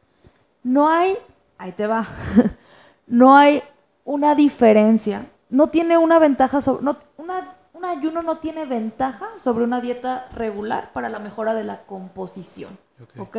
[0.62, 1.16] No hay,
[1.58, 2.06] ahí te va,
[3.06, 3.62] no hay
[4.04, 9.64] una diferencia, no tiene una ventaja sobre, no, una, un ayuno no tiene ventaja sobre
[9.64, 12.78] una dieta regular para la mejora de la composición.
[13.02, 13.20] Ok.
[13.20, 13.36] ¿ok?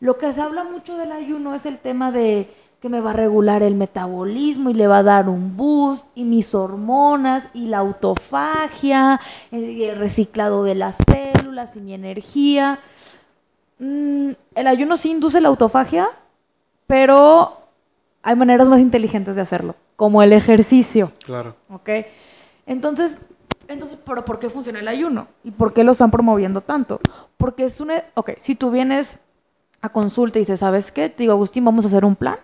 [0.00, 2.48] Lo que se habla mucho del ayuno es el tema de
[2.80, 6.24] que me va a regular el metabolismo y le va a dar un boost y
[6.24, 9.20] mis hormonas y la autofagia,
[9.50, 12.78] el el reciclado de las células y mi energía.
[13.78, 16.08] Mm, el ayuno sí induce la autofagia,
[16.86, 17.58] pero
[18.22, 21.12] hay maneras más inteligentes de hacerlo, como el ejercicio.
[21.24, 21.56] Claro.
[21.68, 21.90] ¿Ok?
[22.66, 23.18] Entonces,
[23.74, 25.28] entonces, ¿pero por qué funciona el ayuno?
[25.44, 27.00] ¿Y por qué lo están promoviendo tanto?
[27.36, 28.04] Porque es una...
[28.14, 29.18] Ok, si tú vienes
[29.80, 31.08] a consulta y dices, ¿sabes qué?
[31.08, 32.36] Te digo, Agustín, vamos a hacer un plan,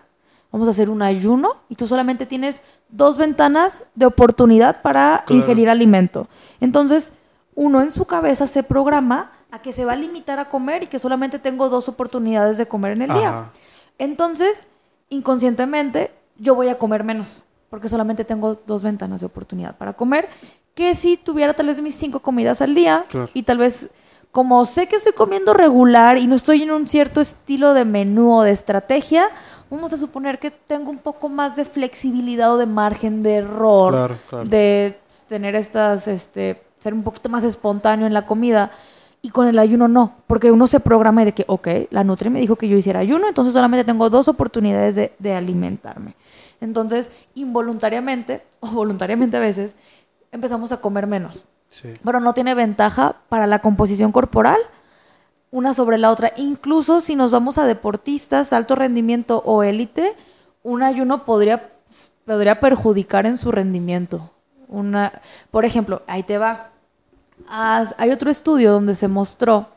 [0.51, 5.41] vamos a hacer un ayuno y tú solamente tienes dos ventanas de oportunidad para Claro.
[5.41, 6.27] ingerir alimento.
[6.59, 7.13] Entonces,
[7.55, 10.87] uno en su cabeza se programa a que se va a limitar a comer y
[10.87, 13.51] que solamente tengo dos oportunidades de comer en el día.
[13.97, 14.67] Entonces,
[15.09, 20.29] inconscientemente, yo voy a comer menos, porque solamente tengo dos ventanas de oportunidad para comer,
[20.77, 23.31] que si tuviera tal vez mis cinco comidas al día, Claro.
[23.33, 23.89] y tal vez,
[24.31, 28.35] como sé que estoy comiendo regular y no estoy en un cierto estilo de menú
[28.37, 29.27] o de estrategia,
[29.71, 33.91] vamos a suponer que tengo un poco más de flexibilidad o de margen de error,
[33.91, 34.45] Claro, claro.
[34.49, 38.69] de tener estas, este, ser un poquito más espontáneo en la comida.
[39.23, 42.39] Y con el ayuno no, porque uno se programa de que, ok, la Nutri me
[42.39, 46.13] dijo que yo hiciera ayuno, entonces solamente tengo dos oportunidades de, de alimentarme.
[46.61, 49.75] Entonces, involuntariamente, o voluntariamente a veces,
[50.31, 51.45] empezamos a comer menos.
[51.69, 51.89] Sí.
[52.03, 54.57] Pero no tiene ventaja para la composición corporal
[55.51, 56.31] una sobre la otra.
[56.37, 60.15] Incluso si nos vamos a deportistas, alto rendimiento o élite,
[60.63, 61.71] un ayuno podría,
[62.25, 64.29] podría perjudicar en su rendimiento.
[64.67, 65.13] Una,
[65.51, 66.69] por ejemplo, ahí te va.
[67.49, 69.67] Haz- hay otro estudio donde se mostró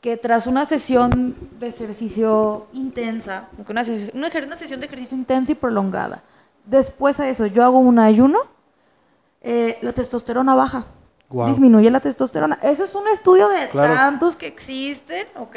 [0.00, 3.82] que tras una sesión de ejercicio intensa, una,
[4.12, 6.22] una sesión de ejercicio intensa y prolongada,
[6.66, 8.38] después a eso yo hago un ayuno,
[9.44, 10.86] eh, la testosterona baja.
[11.46, 12.58] Disminuye la testosterona.
[12.62, 13.94] Ese es un estudio de Claro.
[13.94, 15.56] tantos que existen, ¿ok?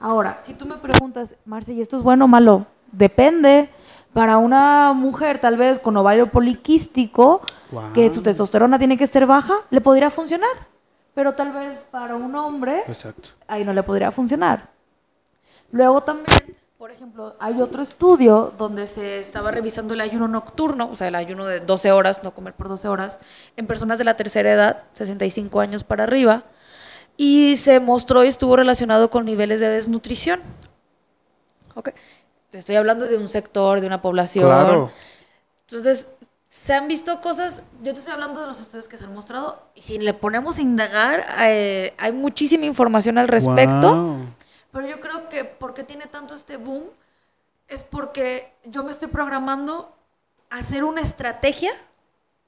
[0.00, 2.66] Ahora, si tú me preguntas, Marci, ¿y esto es bueno o malo?
[2.90, 3.70] Depende.
[4.12, 7.40] Para una mujer, tal vez con ovario poliquístico,
[7.94, 10.50] que su testosterona tiene que estar baja, le podría funcionar.
[11.14, 13.30] Pero tal vez para un hombre, Exacto.
[13.48, 14.70] ahí no le podría funcionar.
[15.70, 20.96] Luego también, por ejemplo, hay otro estudio donde se estaba revisando el ayuno nocturno, o
[20.96, 23.20] sea, el ayuno de 12 horas, no comer por 12 horas,
[23.56, 26.42] en personas de la tercera edad, 65 años para arriba,
[27.16, 30.40] y se mostró y estuvo relacionado con niveles de desnutrición.
[31.76, 31.90] Ok.
[32.50, 34.46] Te estoy hablando de un sector, de una población.
[34.46, 34.90] Claro.
[35.68, 36.08] Entonces,
[36.50, 39.68] se han visto cosas, yo te estoy hablando de los estudios que se han mostrado,
[39.76, 44.41] y si le ponemos a indagar, eh, hay muchísima información al respecto, Guau.
[44.72, 46.84] Pero yo creo que porque tiene tanto este boom,
[47.68, 49.94] es porque yo me estoy programando
[50.50, 51.72] a hacer una estrategia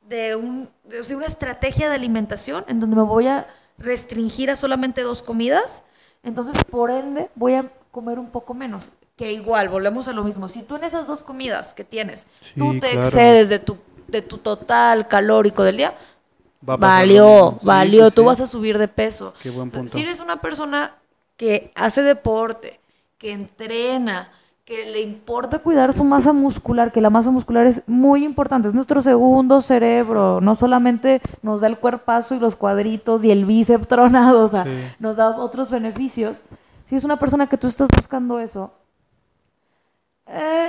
[0.09, 3.47] de, un, de o sea, una estrategia de alimentación en donde me voy a
[3.79, 5.83] restringir a solamente dos comidas,
[6.23, 8.91] entonces por ende voy a comer un poco menos.
[9.17, 10.49] Que igual, volvemos a lo mismo.
[10.49, 12.27] Si tú en esas dos comidas que tienes,
[12.59, 13.07] tú te claro.
[13.07, 15.95] excedes de tu, de tu total calórico del día,
[16.69, 18.27] Va valió, valió, sí, tú sí.
[18.27, 19.35] vas a subir de peso.
[19.43, 19.93] Qué buen punto.
[19.93, 20.95] Si eres una persona
[21.37, 22.81] que hace deporte,
[23.19, 24.31] que entrena,
[24.65, 28.75] que le importa cuidar su masa muscular, que la masa muscular es muy importante, es
[28.75, 33.89] nuestro segundo cerebro, no solamente nos da el cuerpazo y los cuadritos y el bíceps
[33.89, 34.71] tronado, o sea, Sí.
[34.99, 36.45] nos da otros beneficios.
[36.87, 38.73] Si es una persona que tú estás buscando eso,
[40.27, 40.69] eh,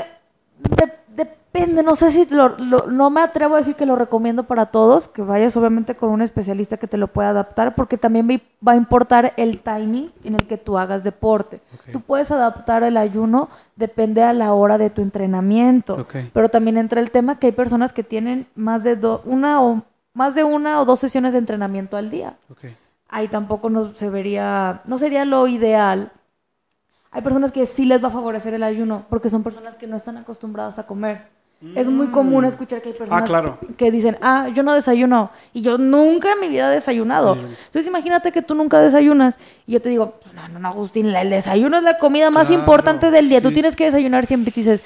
[0.59, 4.43] de- depende, no sé si lo- lo- no me atrevo a decir que lo recomiendo
[4.43, 8.27] para todos, que vayas obviamente con un especialista que te lo pueda adaptar, porque también
[8.67, 11.61] va a importar el timing en el que tú hagas deporte.
[11.93, 16.99] Tú puedes adaptar el ayuno, depende a la hora de tu entrenamiento, pero también entra
[16.99, 20.79] el tema que hay personas que tienen más de do- una o más de una
[20.79, 22.65] o dos sesiones de entrenamiento al día Ok.
[23.09, 26.11] ahí tampoco no se vería, no sería lo ideal.
[27.15, 29.95] Hay personas que sí les va a favorecer el ayuno porque son personas que no
[29.95, 31.33] están acostumbradas a comer.
[31.73, 33.27] Es muy común escuchar que hay personas Mm.
[33.27, 33.57] claro.
[33.77, 37.33] que dicen, ah, yo no desayuno y yo nunca en mi vida he desayunado.
[37.35, 41.07] Entonces imagínate que tú nunca desayunas y yo te digo, "Pues, no, no, no, Agustín,
[41.07, 43.41] el desayuno es la comida más Claro, importante del día.
[43.41, 43.53] Tú sí.
[43.55, 44.83] tienes que desayunar siempre y tú dices,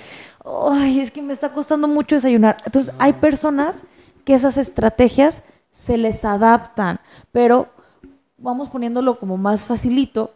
[0.72, 2.58] ay, es que me está costando mucho desayunar.
[2.64, 3.86] Entonces hay personas
[4.24, 7.00] que esas estrategias se les adaptan,
[7.32, 7.68] pero
[8.38, 10.34] vamos poniéndolo como más facilito.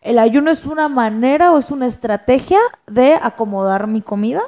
[0.00, 4.42] ¿El ayuno es una manera o es una estrategia de acomodar mi comida?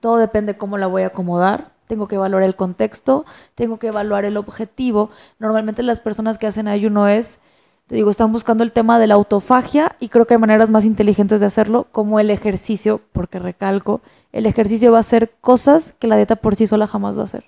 [0.00, 1.72] Todo depende cómo la voy a acomodar.
[1.86, 5.10] Tengo que evaluar el contexto, tengo que evaluar el objetivo.
[5.38, 7.38] Normalmente las personas que hacen ayuno es,
[7.86, 10.84] te digo, están buscando el tema de la autofagia y creo que hay maneras más
[10.84, 14.00] inteligentes de hacerlo, como el ejercicio, porque recalco,
[14.32, 17.24] el ejercicio va a hacer cosas que la dieta por sí sola jamás va a
[17.24, 17.44] hacer.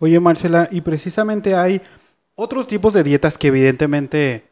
[0.00, 1.80] Oye, Marcela, y precisamente hay
[2.34, 4.49] otros tipos de dietas que evidentemente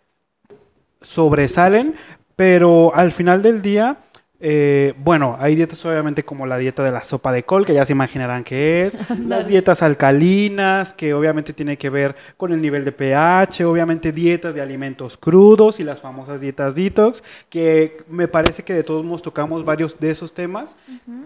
[1.03, 1.94] sobresalen,
[2.36, 3.99] pero al final del día,
[4.40, 7.84] eh, bueno, hay dietas obviamente como la dieta de la sopa de col, que ya
[7.84, 8.96] se imaginarán qué es,
[9.26, 14.55] las dietas alcalinas, que obviamente tiene que ver con el nivel de pH, obviamente dietas
[14.55, 19.22] de alimentos crudos y las famosas dietas detox, que me parece que de todos modos
[19.22, 20.76] tocamos varios de esos temas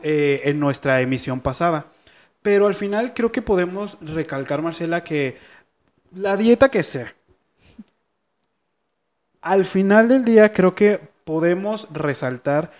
[0.03, 1.87] eh, en nuestra emisión pasada.
[2.41, 5.37] Pero al final creo que podemos recalcar, Marcela, que
[6.15, 7.15] la dieta que sea,
[9.43, 12.73] al final del día creo que podemos resaltar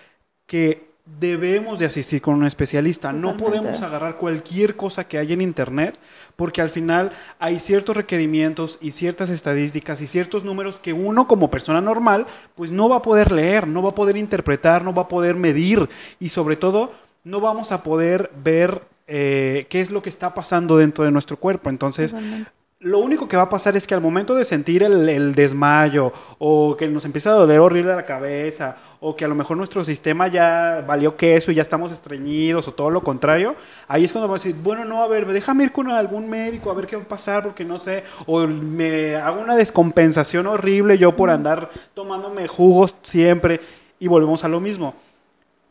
[0.47, 3.11] que debemos de asistir con un especialista.
[3.11, 5.97] No podemos agarrar cualquier cosa que hay en internet
[6.37, 11.51] porque al final hay ciertos requerimientos y ciertas estadísticas y ciertos números que uno como
[11.51, 15.03] persona normal pues no va a poder leer, no va a poder interpretar, no va
[15.03, 15.89] a poder medir
[16.19, 16.93] y sobre todo
[17.25, 21.35] no vamos a poder ver eh, qué es lo que está pasando dentro de nuestro
[21.35, 21.69] cuerpo.
[21.69, 22.51] Entonces, Totalmente.
[22.83, 26.11] Lo único que va a pasar es que al momento de sentir el, el, desmayo
[26.37, 29.85] o que nos empieza a doler horrible la cabeza o que a lo mejor nuestro
[29.85, 33.55] sistema ya valió queso y ya estamos estreñidos o todo lo contrario,
[33.87, 36.71] ahí es cuando vamos a decir, bueno, no, a ver, déjame ir con algún médico
[36.71, 40.97] a ver qué va a pasar porque no sé, o me hago una descompensación horrible
[40.97, 43.61] yo por andar tomándome jugos siempre
[43.97, 44.93] y volvemos a lo mismo.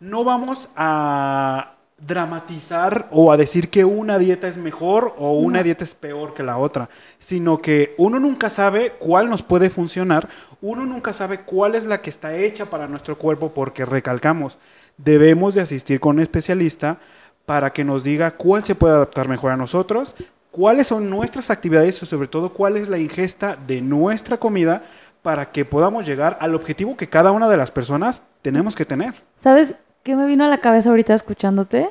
[0.01, 1.72] No vamos a
[2.07, 6.43] dramatizar o a decir que una dieta es mejor o una dieta es peor que
[6.43, 6.89] la otra,
[7.19, 10.29] sino que uno nunca sabe cuál nos puede funcionar,
[10.61, 14.59] uno nunca sabe cuál es la que está hecha para nuestro cuerpo porque recalcamos,
[14.97, 16.99] debemos de asistir con un especialista
[17.47, 20.17] para que nos diga cuál se puede adaptar mejor a nosotros,
[20.51, 24.83] cuáles son nuestras actividades y sobre todo cuál es la ingesta de nuestra comida
[25.23, 29.15] para que podamos llegar al objetivo que cada una de las personas tenemos que tener.
[29.37, 29.77] ¿Sabes?
[30.03, 31.89] ¿Qué me vino a la cabeza ahorita escuchándote?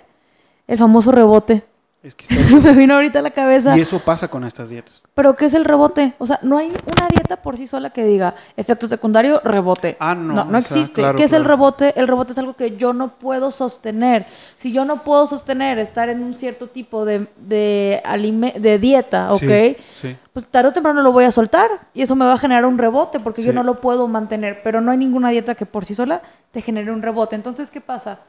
[0.67, 1.63] El famoso rebote.
[2.03, 2.25] Es que
[2.63, 3.77] me vino ahorita a la cabeza.
[3.77, 5.01] Y eso pasa con estas dietas.
[5.13, 6.13] Pero ¿qué es el rebote?
[6.17, 9.97] O sea, no hay una dieta por sí sola que diga efecto secundario, rebote.
[9.99, 10.33] Ah, no.
[10.33, 11.01] No, no o sea, existe.
[11.01, 11.93] claro, ¿Qué es el rebote?
[11.99, 14.25] El rebote es algo que yo no puedo sostener.
[14.57, 19.31] Si yo no puedo sostener estar en un cierto tipo de, de, alime- de dieta,
[19.33, 19.39] ¿ok?
[19.41, 20.17] Sí, sí.
[20.33, 22.77] Pues tarde o temprano lo voy a soltar y eso me va a generar un
[22.79, 24.61] rebote porque yo no lo puedo mantener.
[24.63, 27.35] Pero no hay ninguna dieta que por sí sola te genere un rebote.
[27.35, 28.21] Entonces, ¿qué pasa?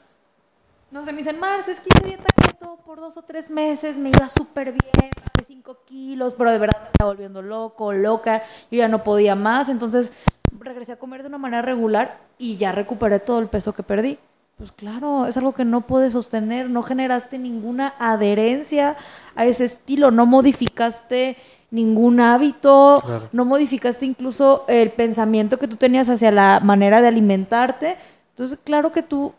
[0.93, 3.97] No sé, me dicen, Mars, es que hice dieta keto por dos o tres meses,
[3.97, 8.43] me iba súper bien, bajé cinco kilos, pero de verdad me estaba volviendo loco, loca,
[8.71, 10.13] yo ya no podía más, entonces
[10.61, 14.19] regresé a comer de una manera regular y ya recuperé todo el peso que perdí.
[14.59, 18.97] Pues claro, es algo que no puedes sostener, no generaste ninguna adherencia
[19.35, 21.39] a ese estilo, no modificaste
[21.71, 23.29] ningún hábito, Claro.
[23.33, 27.97] no modificaste incluso el pensamiento que tú tenías hacia la manera de alimentarte.
[28.29, 29.33] Entonces, claro que tú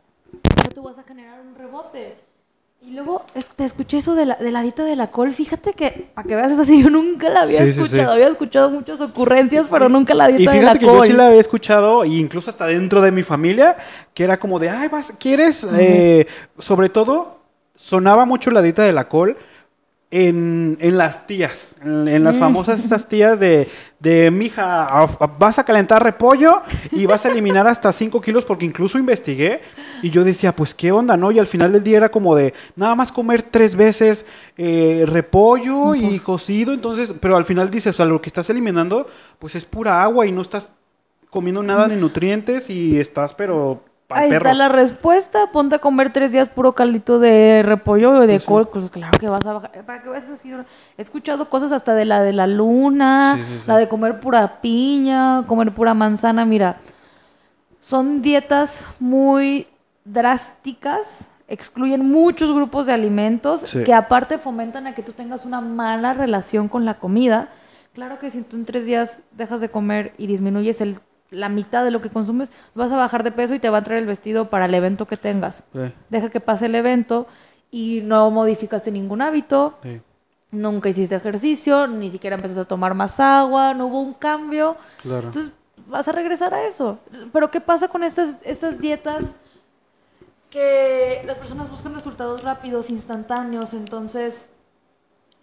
[0.74, 2.18] te vas a generar un rebote.
[2.82, 5.32] Y luego es- te escuché eso de la, de la dieta de la col.
[5.32, 7.82] Fíjate que, para que veas, es así, yo nunca la había Sí, sí, sí.
[7.82, 8.12] escuchado.
[8.12, 11.14] Había escuchado muchas ocurrencias, pero nunca la Y dieta de la fíjate que yo sí
[11.14, 13.78] la había escuchado, e incluso hasta dentro de mi familia,
[14.14, 15.66] que era como de, ay, vas, ¿quieres?
[15.78, 16.28] Eh,
[16.60, 17.40] sobre todo,
[17.76, 19.38] sonaba mucho la dieta de la col
[20.16, 22.26] en, en las tías, en, en Mm.
[22.26, 23.68] las famosas estas tías de,
[24.00, 24.88] de mija,
[25.40, 26.62] vas a calentar repollo
[26.92, 29.62] y vas a eliminar hasta 5 kilos, porque incluso investigué
[30.04, 31.32] y yo decía, pues qué onda, ¿no?
[31.32, 34.24] Y al final del día era como de nada más comer tres veces
[34.56, 39.08] eh, repollo y cocido, entonces, pero al final dices, o sea, lo que estás eliminando,
[39.40, 40.70] pues es pura agua y no estás
[41.32, 43.84] comiendo nada ni nutrientes y estás, pero
[44.16, 44.50] Ahí perro.
[44.50, 45.52] está la respuesta.
[45.52, 48.48] Ponte a comer tres días puro caldito de repollo o de Pues sí.
[48.48, 48.68] col.
[48.70, 49.72] Pues claro que vas a bajar.
[49.86, 50.64] ¿Para qué vas a decir?
[50.98, 55.44] He escuchado cosas hasta de la de la luna, Sí, la de comer pura piña,
[55.48, 56.46] comer pura manzana.
[56.46, 56.78] Mira,
[57.80, 59.68] son dietas muy
[60.06, 61.28] drásticas.
[61.50, 66.68] Excluyen muchos grupos de alimentos que aparte fomentan a que tú tengas una mala relación
[66.70, 67.50] con la comida.
[67.94, 70.98] Claro que si tú en tres días dejas de comer y disminuyes el,
[71.34, 73.84] la mitad de lo que consumes, vas a bajar de peso y te va a
[73.84, 75.64] traer el vestido para el evento que tengas.
[75.74, 77.28] Sí, Deja que pase el evento
[77.72, 80.02] y no modificaste ningún hábito, sí,
[80.52, 84.78] nunca hiciste ejercicio, ni siquiera empezaste a tomar más agua, no hubo un cambio.
[85.02, 85.28] claro.
[85.28, 85.52] Entonces
[85.88, 87.00] vas a regresar a eso.
[87.32, 89.32] Pero ¿qué pasa con estas, estas dietas?
[90.50, 94.50] Que las personas buscan resultados rápidos, instantáneos, entonces,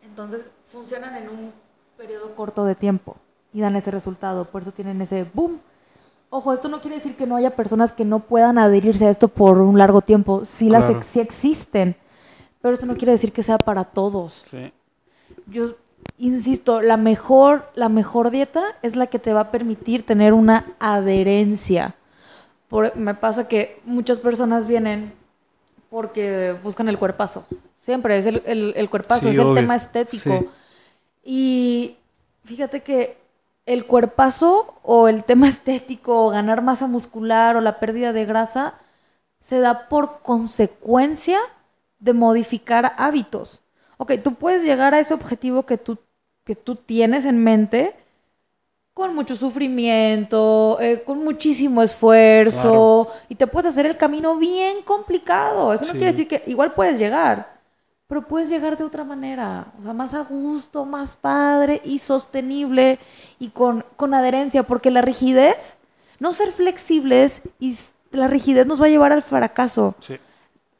[0.02, 1.52] entonces funcionan en un
[1.96, 3.16] periodo corto de tiempo
[3.52, 5.60] y dan ese resultado, por eso tienen ese boom.
[6.30, 9.28] Ojo, esto no quiere decir que no haya personas que no puedan adherirse a esto
[9.28, 10.44] por un largo tiempo.
[10.44, 11.96] Sí, las ex- sí existen,
[12.62, 14.72] pero esto no quiere decir que sea para todos Sí.
[15.46, 15.74] yo
[16.18, 20.66] insisto, la mejor, la mejor dieta es la que te va a permitir tener una
[20.78, 21.96] adherencia.
[22.68, 25.12] Por- me pasa que muchas personas vienen
[25.88, 27.44] porque buscan el cuerpazo.
[27.80, 30.38] Siempre es el, el- el cuerpazo, Sí, es el tema estético.
[30.38, 30.48] Sí.
[31.24, 31.96] Y
[32.44, 33.18] fíjate que
[33.66, 38.74] el cuerpazo o el tema estético o ganar masa muscular o la pérdida de grasa
[39.40, 41.38] se da por consecuencia
[41.98, 43.62] de modificar hábitos.
[43.96, 45.98] Ok, tú puedes llegar a ese objetivo que tú,
[46.44, 47.94] que tú tienes en mente
[48.92, 55.72] con mucho sufrimiento, eh, con muchísimo esfuerzo, y te puedes hacer el camino bien complicado.
[55.72, 57.59] Eso no quiere decir que igual puedes llegar,
[58.10, 62.98] pero puedes llegar de otra manera, o sea, más a gusto, más padre y sostenible
[63.38, 65.78] y con, con adherencia, porque la rigidez,
[66.18, 67.78] no ser flexibles y
[68.10, 69.94] la rigidez nos va a llevar al fracaso.
[70.00, 70.16] Sí.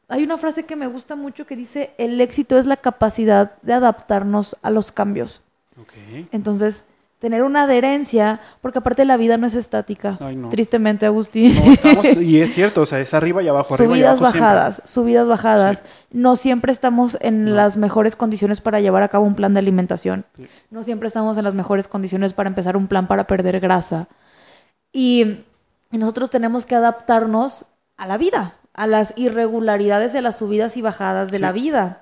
[0.09, 3.71] Hay una frase que me gusta mucho que dice, el éxito es la capacidad de
[3.71, 5.41] adaptarnos a los cambios.
[5.81, 5.93] Ok.
[6.33, 6.83] Entonces,
[7.21, 10.17] tener una adherencia, porque aparte la vida no es estática.
[10.19, 10.49] Ay, no.
[10.49, 11.53] Tristemente, Agustín.
[11.63, 14.31] No, estamos- y es cierto, o sea, es arriba y abajo, arriba y subidas, abajo
[14.31, 14.41] siempre.
[14.41, 15.83] bajadas, subidas, bajadas.
[16.09, 20.25] No siempre estamos en las mejores condiciones para llevar a cabo un plan de alimentación.
[20.35, 20.47] Sí.
[20.71, 24.07] No siempre estamos en las mejores condiciones para empezar un plan para perder grasa.
[24.91, 25.43] Y,
[25.91, 27.67] y nosotros tenemos que adaptarnos
[27.97, 31.41] a la vida, a las irregularidades de las subidas y bajadas de Sí.
[31.43, 32.01] la vida.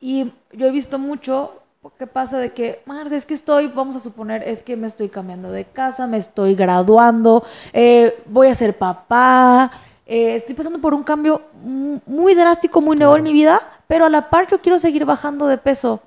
[0.00, 4.00] Y yo he visto mucho qué pasa de que, Marce, es que estoy, vamos a
[4.00, 8.78] suponer, es que me estoy cambiando de casa, me estoy graduando, eh, voy a ser
[8.78, 9.72] papá,
[10.06, 14.04] eh, estoy pasando por un cambio mu- muy drástico, muy nuevo en mi vida, pero
[14.06, 16.00] a la par yo quiero seguir bajando de peso.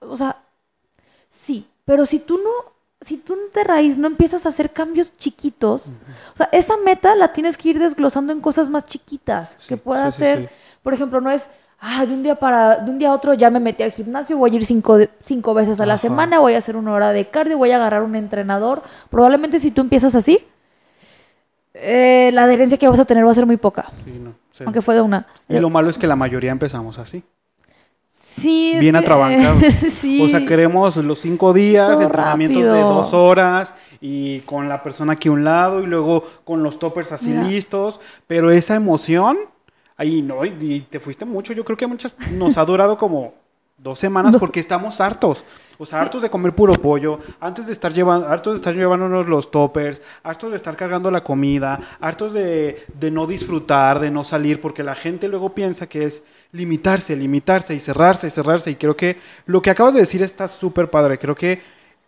[0.00, 0.36] O sea,
[1.28, 2.50] sí, pero si tú no,
[3.00, 5.88] si tú de raíz no empiezas a hacer cambios chiquitos,
[6.32, 10.14] o sea, esa meta la tienes que ir desglosando en cosas más chiquitas que puedas
[10.14, 10.48] sí, sí.
[10.82, 11.48] Por ejemplo, no es,
[11.86, 14.38] ah, de un día para, de un día a otro ya me metí al gimnasio,
[14.38, 17.28] voy a ir cinco, cinco veces a la semana, voy a hacer una hora de
[17.28, 18.82] cardio, voy a agarrar un entrenador.
[19.10, 20.38] Probablemente si tú empiezas así,
[21.74, 24.64] eh, la adherencia que vas a tener va a ser muy poca, Sí, no, sí.
[24.64, 25.26] aunque fue de una.
[25.48, 27.22] Y lo malo es que la mayoría empezamos así.
[28.10, 29.62] Sí, bien que- atrabancados.
[29.74, 30.22] sí.
[30.24, 35.14] O sea, queremos los cinco días, Todo entrenamientos de dos horas y con la persona
[35.14, 37.42] aquí a un lado y luego con los toppers así Mira.
[37.42, 38.00] listos.
[38.28, 39.36] Pero esa emoción,
[39.96, 41.52] ahí no, y, te fuiste mucho.
[41.52, 43.34] Yo creo que muchas nos ha durado como
[43.76, 45.44] dos semanas porque estamos hartos.
[45.76, 46.04] O sea, Sí.
[46.04, 50.00] hartos de comer puro pollo, antes de estar llevando, hartos de estar llevándonos los toppers,
[50.22, 54.84] hartos de estar cargando la comida, hartos de, de no disfrutar, de no salir, porque
[54.84, 56.22] la gente luego piensa que es
[56.52, 58.70] limitarse, limitarse y cerrarse y cerrarse.
[58.70, 61.18] Y creo que lo que acabas de decir está súper padre.
[61.18, 61.60] Creo que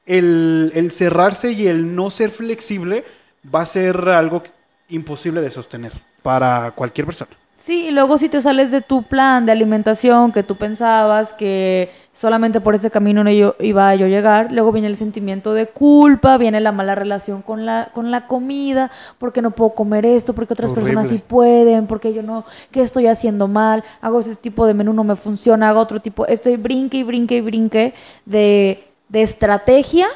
[0.07, 3.05] el, el cerrarse y el no ser flexible
[3.53, 4.45] va a ser algo
[4.89, 7.33] imposible de sostener para cualquier persona.
[7.59, 11.91] Sí, y luego si te sales de tu plan de alimentación que tú pensabas que
[12.13, 15.67] solamente por ese camino no yo, iba yo a llegar, luego viene el sentimiento de
[15.67, 20.35] culpa, viene la mala relación con la, con la comida, porque no puedo comer esto,
[20.35, 23.83] porque otras personas sí pueden, porque yo no, ¿qué estoy haciendo mal?
[24.03, 27.39] Hago ese tipo de menú, no me funciona, hago otro tipo, estoy brinque y brinque
[27.39, 27.95] y brinque
[28.27, 30.09] de, de estrategia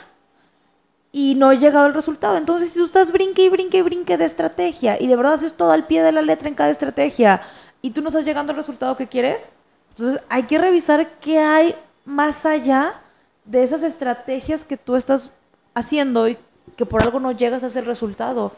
[1.13, 2.37] y no he llegado al resultado.
[2.37, 5.55] Entonces, si tú estás brinque y brinque y brinque de estrategia y de verdad haces
[5.55, 7.43] todo al pie de la letra en cada estrategia
[7.83, 9.51] y tú no estás llegando al resultado que quieres,
[9.91, 13.01] entonces hay que revisar qué hay más allá
[13.45, 15.31] de esas estrategias que tú estás
[15.75, 16.39] haciendo y
[16.77, 18.53] que por algo no llegas a ese resultado.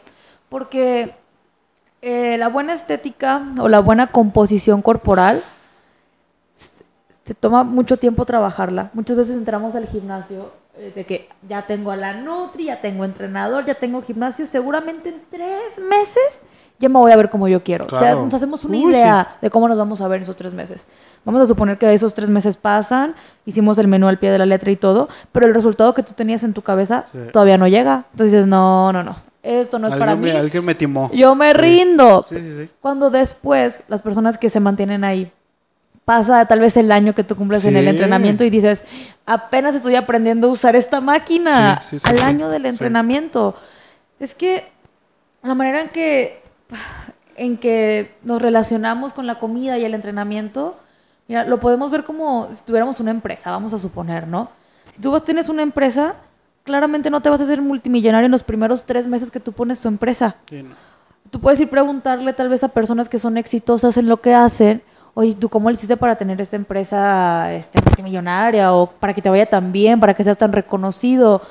[0.49, 1.15] Porque
[2.01, 5.43] eh, la buena estética o la buena composición corporal
[6.53, 8.91] se toma mucho tiempo trabajarla.
[8.93, 13.63] Muchas veces entramos al gimnasio de que ya tengo a la Nutri, ya tengo entrenador,
[13.65, 14.47] ya tengo gimnasio.
[14.47, 16.43] Seguramente en tres meses
[16.79, 17.85] ya me voy a ver como yo quiero.
[17.89, 20.87] Nos hacemos una Uy, idea de cómo nos vamos a ver en esos tres meses.
[21.23, 23.15] Vamos a suponer que esos tres meses pasan,
[23.45, 26.13] hicimos el menú al pie de la letra y todo, pero el resultado que tú
[26.13, 27.19] tenías en tu cabeza Sí.
[27.31, 28.05] todavía no llega.
[28.11, 29.15] Entonces dices, no, no, no.
[29.43, 30.29] Esto no es para mí.
[30.31, 31.11] alguien me timó.
[31.13, 31.57] Yo me Sí.
[31.57, 32.25] rindo.
[32.27, 32.69] Sí, sí, sí.
[32.81, 35.31] Cuando después las personas que se mantienen ahí
[36.05, 38.83] pasa tal vez el año que tú cumples en el entrenamiento y dices,
[39.25, 43.55] apenas estoy aprendiendo a usar esta máquina Sí, sí, sí, al año del entrenamiento.
[44.19, 44.69] Es que
[45.41, 46.41] la manera en que
[47.35, 50.77] en que nos relacionamos con la comida y el entrenamiento,
[51.27, 54.49] mira, lo podemos ver como si tuviéramos una empresa, vamos a suponer, ¿no?
[54.91, 56.15] Si tú vas- tienes una empresa,
[56.63, 59.81] claramente no te vas a hacer multimillonario en los primeros tres meses que tú pones
[59.81, 60.35] tu empresa.
[60.51, 60.75] No.
[61.31, 64.83] Tú puedes ir preguntarle tal vez a personas que son exitosas en lo que hacen,
[65.13, 69.29] oye, ¿tú cómo le hiciste para tener esta empresa este, multimillonaria o para que te
[69.29, 71.41] vaya tan bien, para que seas tan reconocido?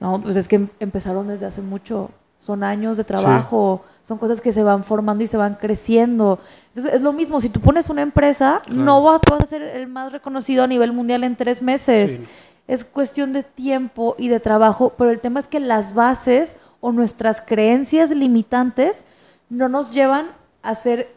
[0.00, 4.40] No, pues es que em- empezaron desde hace mucho, son años de trabajo, son cosas
[4.40, 6.38] que se van formando y se van creciendo.
[6.68, 8.82] Entonces es lo mismo, si tú pones una empresa, Claro.
[8.82, 12.12] no vas, vas a ser el más reconocido a nivel mundial en tres meses.
[12.14, 12.26] Sí.
[12.66, 16.92] Es cuestión de tiempo y de trabajo, pero el tema es que las bases o
[16.92, 19.04] nuestras creencias limitantes
[19.50, 20.26] no nos llevan
[20.62, 21.14] a hacer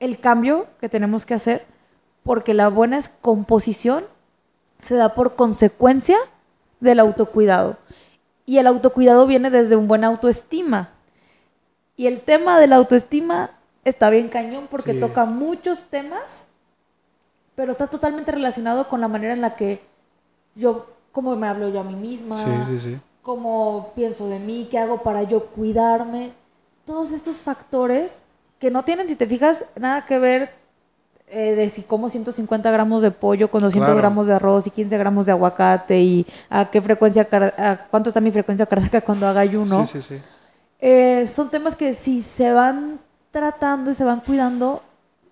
[0.00, 1.66] el cambio que tenemos que hacer,
[2.24, 4.04] porque la buena composición
[4.78, 6.16] se da por consecuencia
[6.80, 7.76] del autocuidado.
[8.46, 10.90] Y el autocuidado viene desde un buen autoestima.
[11.96, 13.50] Y el tema de la autoestima
[13.84, 15.00] está bien cañón porque Sí.
[15.00, 16.46] toca muchos temas,
[17.54, 19.82] pero está totalmente relacionado con la manera en la que
[20.54, 23.00] yo, cómo me hablo yo a mí misma, Sí, sí, sí.
[23.22, 26.32] cómo pienso de mí, qué hago para yo cuidarme.
[26.86, 28.24] Todos estos factores
[28.60, 30.50] que no tienen, si te fijas, nada que ver
[31.26, 33.96] eh, de si como 150 gramos de pollo con 200 Claro.
[33.98, 38.20] gramos de arroz y 15 gramos de aguacate y a qué frecuencia, a cuánto está
[38.20, 39.86] mi frecuencia cardíaca cuando haga ayuno.
[39.86, 40.22] Sí, sí, sí.
[40.78, 43.00] Eh, son temas que si se van
[43.30, 44.82] tratando y se van cuidando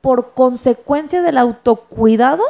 [0.00, 2.42] por consecuencia del autocuidado,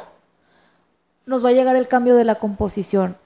[1.26, 3.16] nos va a llegar el cambio de la composición.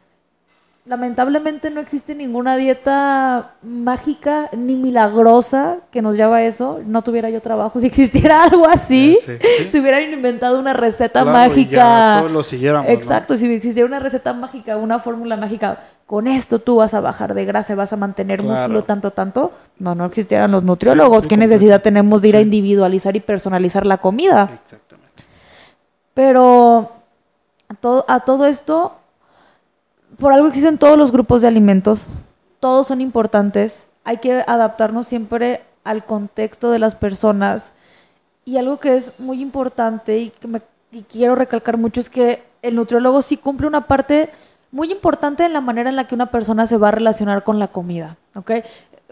[0.85, 6.81] Lamentablemente no existe ninguna dieta mágica ni milagrosa que nos lleva a eso.
[6.85, 7.79] No tuviera yo trabajo.
[7.81, 9.33] Si existiera algo así, sí.
[9.71, 12.17] si hubieran inventado una receta Claro, mágica.
[12.21, 12.93] todos lo siguiéramos, ¿no?
[12.95, 17.33] Exacto, si existiera una receta mágica, una fórmula mágica, con esto tú vas a bajar
[17.35, 18.55] de grasa, vas a mantener Claro.
[18.61, 19.53] músculo tanto, tanto.
[19.79, 21.23] No, no existieran los nutriólogos.
[21.25, 24.51] Sí, ¿Qué necesidad tenemos de ir a individualizar y personalizar la comida?
[24.65, 25.23] Exactamente.
[26.15, 26.93] Pero
[27.69, 28.97] a todo, a todo esto,
[30.19, 32.07] por algo existen todos los grupos de alimentos,
[32.61, 37.73] todos son importantes, hay que adaptarnos siempre al contexto de las personas.
[38.45, 40.61] Y algo que es muy importante y que me
[40.93, 44.31] y quiero recalcar mucho es que el nutriólogo sí cumple una parte
[44.71, 47.59] muy importante en la manera en la que una persona se va a relacionar con
[47.59, 48.53] la comida, ¿ok?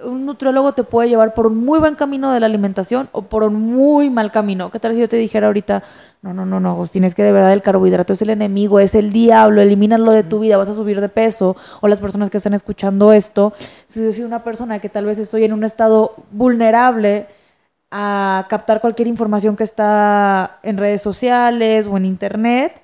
[0.04, 3.42] Un nutriólogo te puede llevar por un muy buen camino de la alimentación o por
[3.42, 4.70] un muy mal camino.
[4.70, 5.82] ¿Qué tal si yo te dijera ahorita,
[6.22, 8.94] no, no, no, no, Agustín, es que de verdad el carbohidrato es el enemigo, es
[8.94, 11.56] el diablo, elimínalo de tu vida, vas a subir de peso?
[11.80, 13.52] O las personas que están escuchando esto,
[13.86, 17.26] si yo soy una persona que tal vez estoy en un estado vulnerable,
[17.90, 22.80] a captar cualquier información que está en redes sociales o en internet,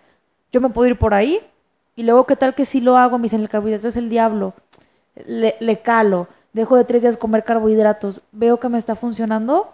[0.50, 1.40] yo me puedo ir por ahí.
[1.94, 3.18] Y luego, ¿qué tal que si lo hago?
[3.18, 4.54] Me dicen, el carbohidrato es el diablo.
[5.26, 9.72] Le, le calo, dejo de tres días comer carbohidratos, veo que me está funcionando,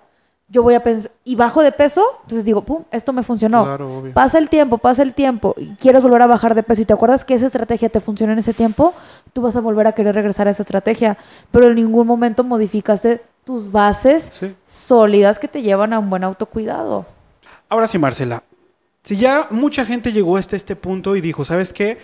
[0.48, 3.64] yo voy a pensar, y bajo de peso, entonces digo, pum, esto me funcionó.
[3.64, 4.12] Claro, obvio.
[4.12, 6.92] Pasa el tiempo, pasa el tiempo, y quieres volver a bajar de peso y te
[6.92, 8.92] acuerdas que esa estrategia te funcionó en ese tiempo,
[9.32, 11.16] tú vas a volver a querer regresar a esa estrategia,
[11.50, 14.54] pero en ningún momento modificaste tus bases Sí.
[14.64, 17.06] sólidas que te llevan a un buen autocuidado.
[17.68, 18.42] Ahora sí, Marcela.
[19.04, 21.98] Si ya mucha gente llegó hasta este punto y dijo, ¿sabes qué?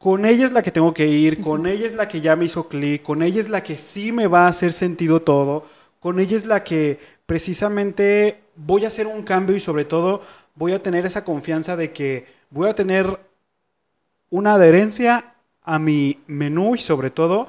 [0.00, 2.46] Con ella es la que tengo que ir, con ella es la que ya me
[2.46, 5.66] hizo clic, con ella es la que sí me va a hacer sentido todo,
[6.00, 10.22] con ella es la que precisamente voy a hacer un cambio y sobre todo
[10.54, 13.20] voy a tener esa confianza de que voy a tener
[14.30, 17.48] una adherencia a mi menú y sobre todo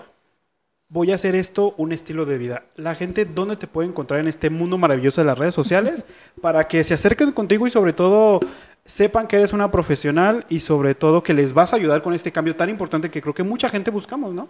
[0.90, 2.66] voy a hacer esto un estilo de vida.
[2.76, 6.04] La gente, ¿dónde te puede encontrar en este mundo maravilloso de las redes sociales?
[6.42, 8.42] Para que se acerquen contigo y sobre todo
[8.86, 12.32] sepan que eres una profesional y sobre todo que les vas a ayudar con este
[12.32, 14.50] cambio tan importante que creo que mucha gente buscamos, ¿no?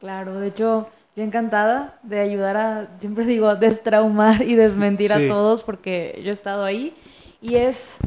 [0.00, 5.24] Claro, de hecho, yo encantada de ayudar a, siempre digo, destraumar y desmentir Sí.
[5.24, 6.94] a todos porque yo he estado ahí
[7.40, 7.98] y es,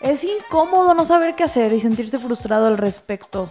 [0.00, 3.50] es incómodo no saber qué hacer y sentirse frustrado al respecto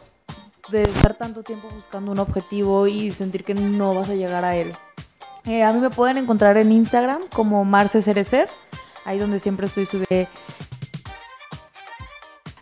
[0.70, 4.56] de estar tanto tiempo buscando un objetivo y sentir que no vas a llegar a
[4.56, 4.74] él.
[5.46, 8.48] Eh, a mí me pueden encontrar en Instagram como Marce Cerecer,
[9.06, 10.30] ahí es donde siempre estoy subiendo.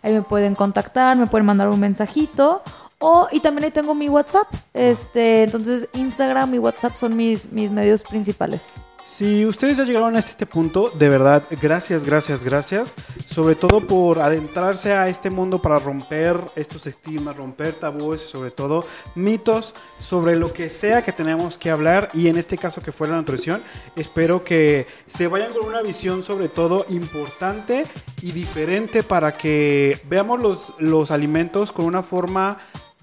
[0.02, 2.62] Ahí me pueden contactar, me pueden mandar un mensajito.
[2.98, 4.46] O, y también ahí tengo mi WhatsApp.
[4.74, 8.76] Este, entonces Instagram y WhatsApp son mis, mis medios principales.
[9.14, 12.94] Si ustedes ya llegaron hasta este punto, de verdad, gracias, gracias, gracias.
[13.26, 18.86] Sobre todo por adentrarse a este mundo para romper estos estigmas, romper tabúes sobre todo
[19.14, 23.06] mitos sobre lo que sea que tenemos que hablar y en este caso que fue
[23.06, 23.62] la nutrición.
[23.96, 27.84] Espero que se vayan con una visión sobre todo importante
[28.22, 32.60] y diferente para que veamos los, los alimentos con una forma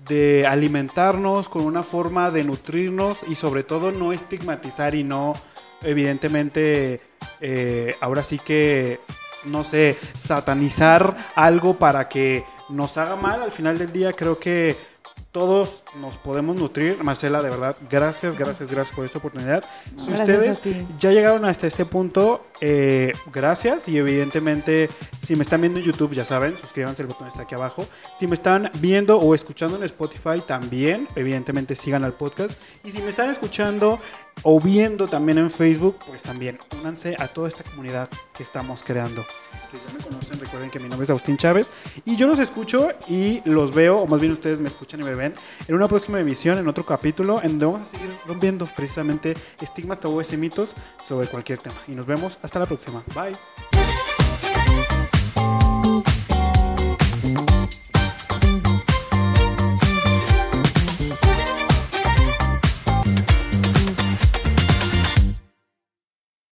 [0.07, 5.36] de alimentarnos, con una forma de nutrirnos y sobre todo no estigmatizar y no
[5.84, 7.01] evidentemente,
[7.41, 8.99] eh, ahora sí que,
[9.45, 13.41] no sé, satanizar algo para que nos haga mal.
[13.41, 14.75] Al final del día creo que
[15.32, 17.04] todos nos podemos nutrir.
[17.04, 19.64] Marcela, de verdad, gracias, gracias, gracias por esta oportunidad.
[19.98, 20.60] Si ustedes
[21.00, 23.88] ya llegaron hasta este punto, eh, gracias.
[23.88, 24.90] Y evidentemente,
[25.24, 27.86] si me están viendo en YouTube, ya saben, suscríbanse, el botón está aquí abajo.
[28.20, 32.60] Si me están viendo o escuchando en Spotify, también, evidentemente, sigan al podcast.
[32.84, 34.00] Y si me están escuchando
[34.44, 39.26] o viendo también en Facebook, pues también únanse a toda esta comunidad que estamos creando.
[39.66, 41.72] Ustedes ya me conocen, recuerden que mi nombre es Agustín Chávez
[42.06, 45.14] y yo los escucho y los veo, o más bien ustedes me escuchan y me
[45.14, 45.36] ven
[45.68, 49.97] en una próxima emisión, en otro capítulo, en donde vamos a seguir rompiendo precisamente estigmas,
[49.97, 50.75] tabúes y mitos
[51.07, 51.77] sobre cualquier tema.
[51.88, 53.01] Y nos vemos hasta la próxima.
[53.15, 53.38] Bye.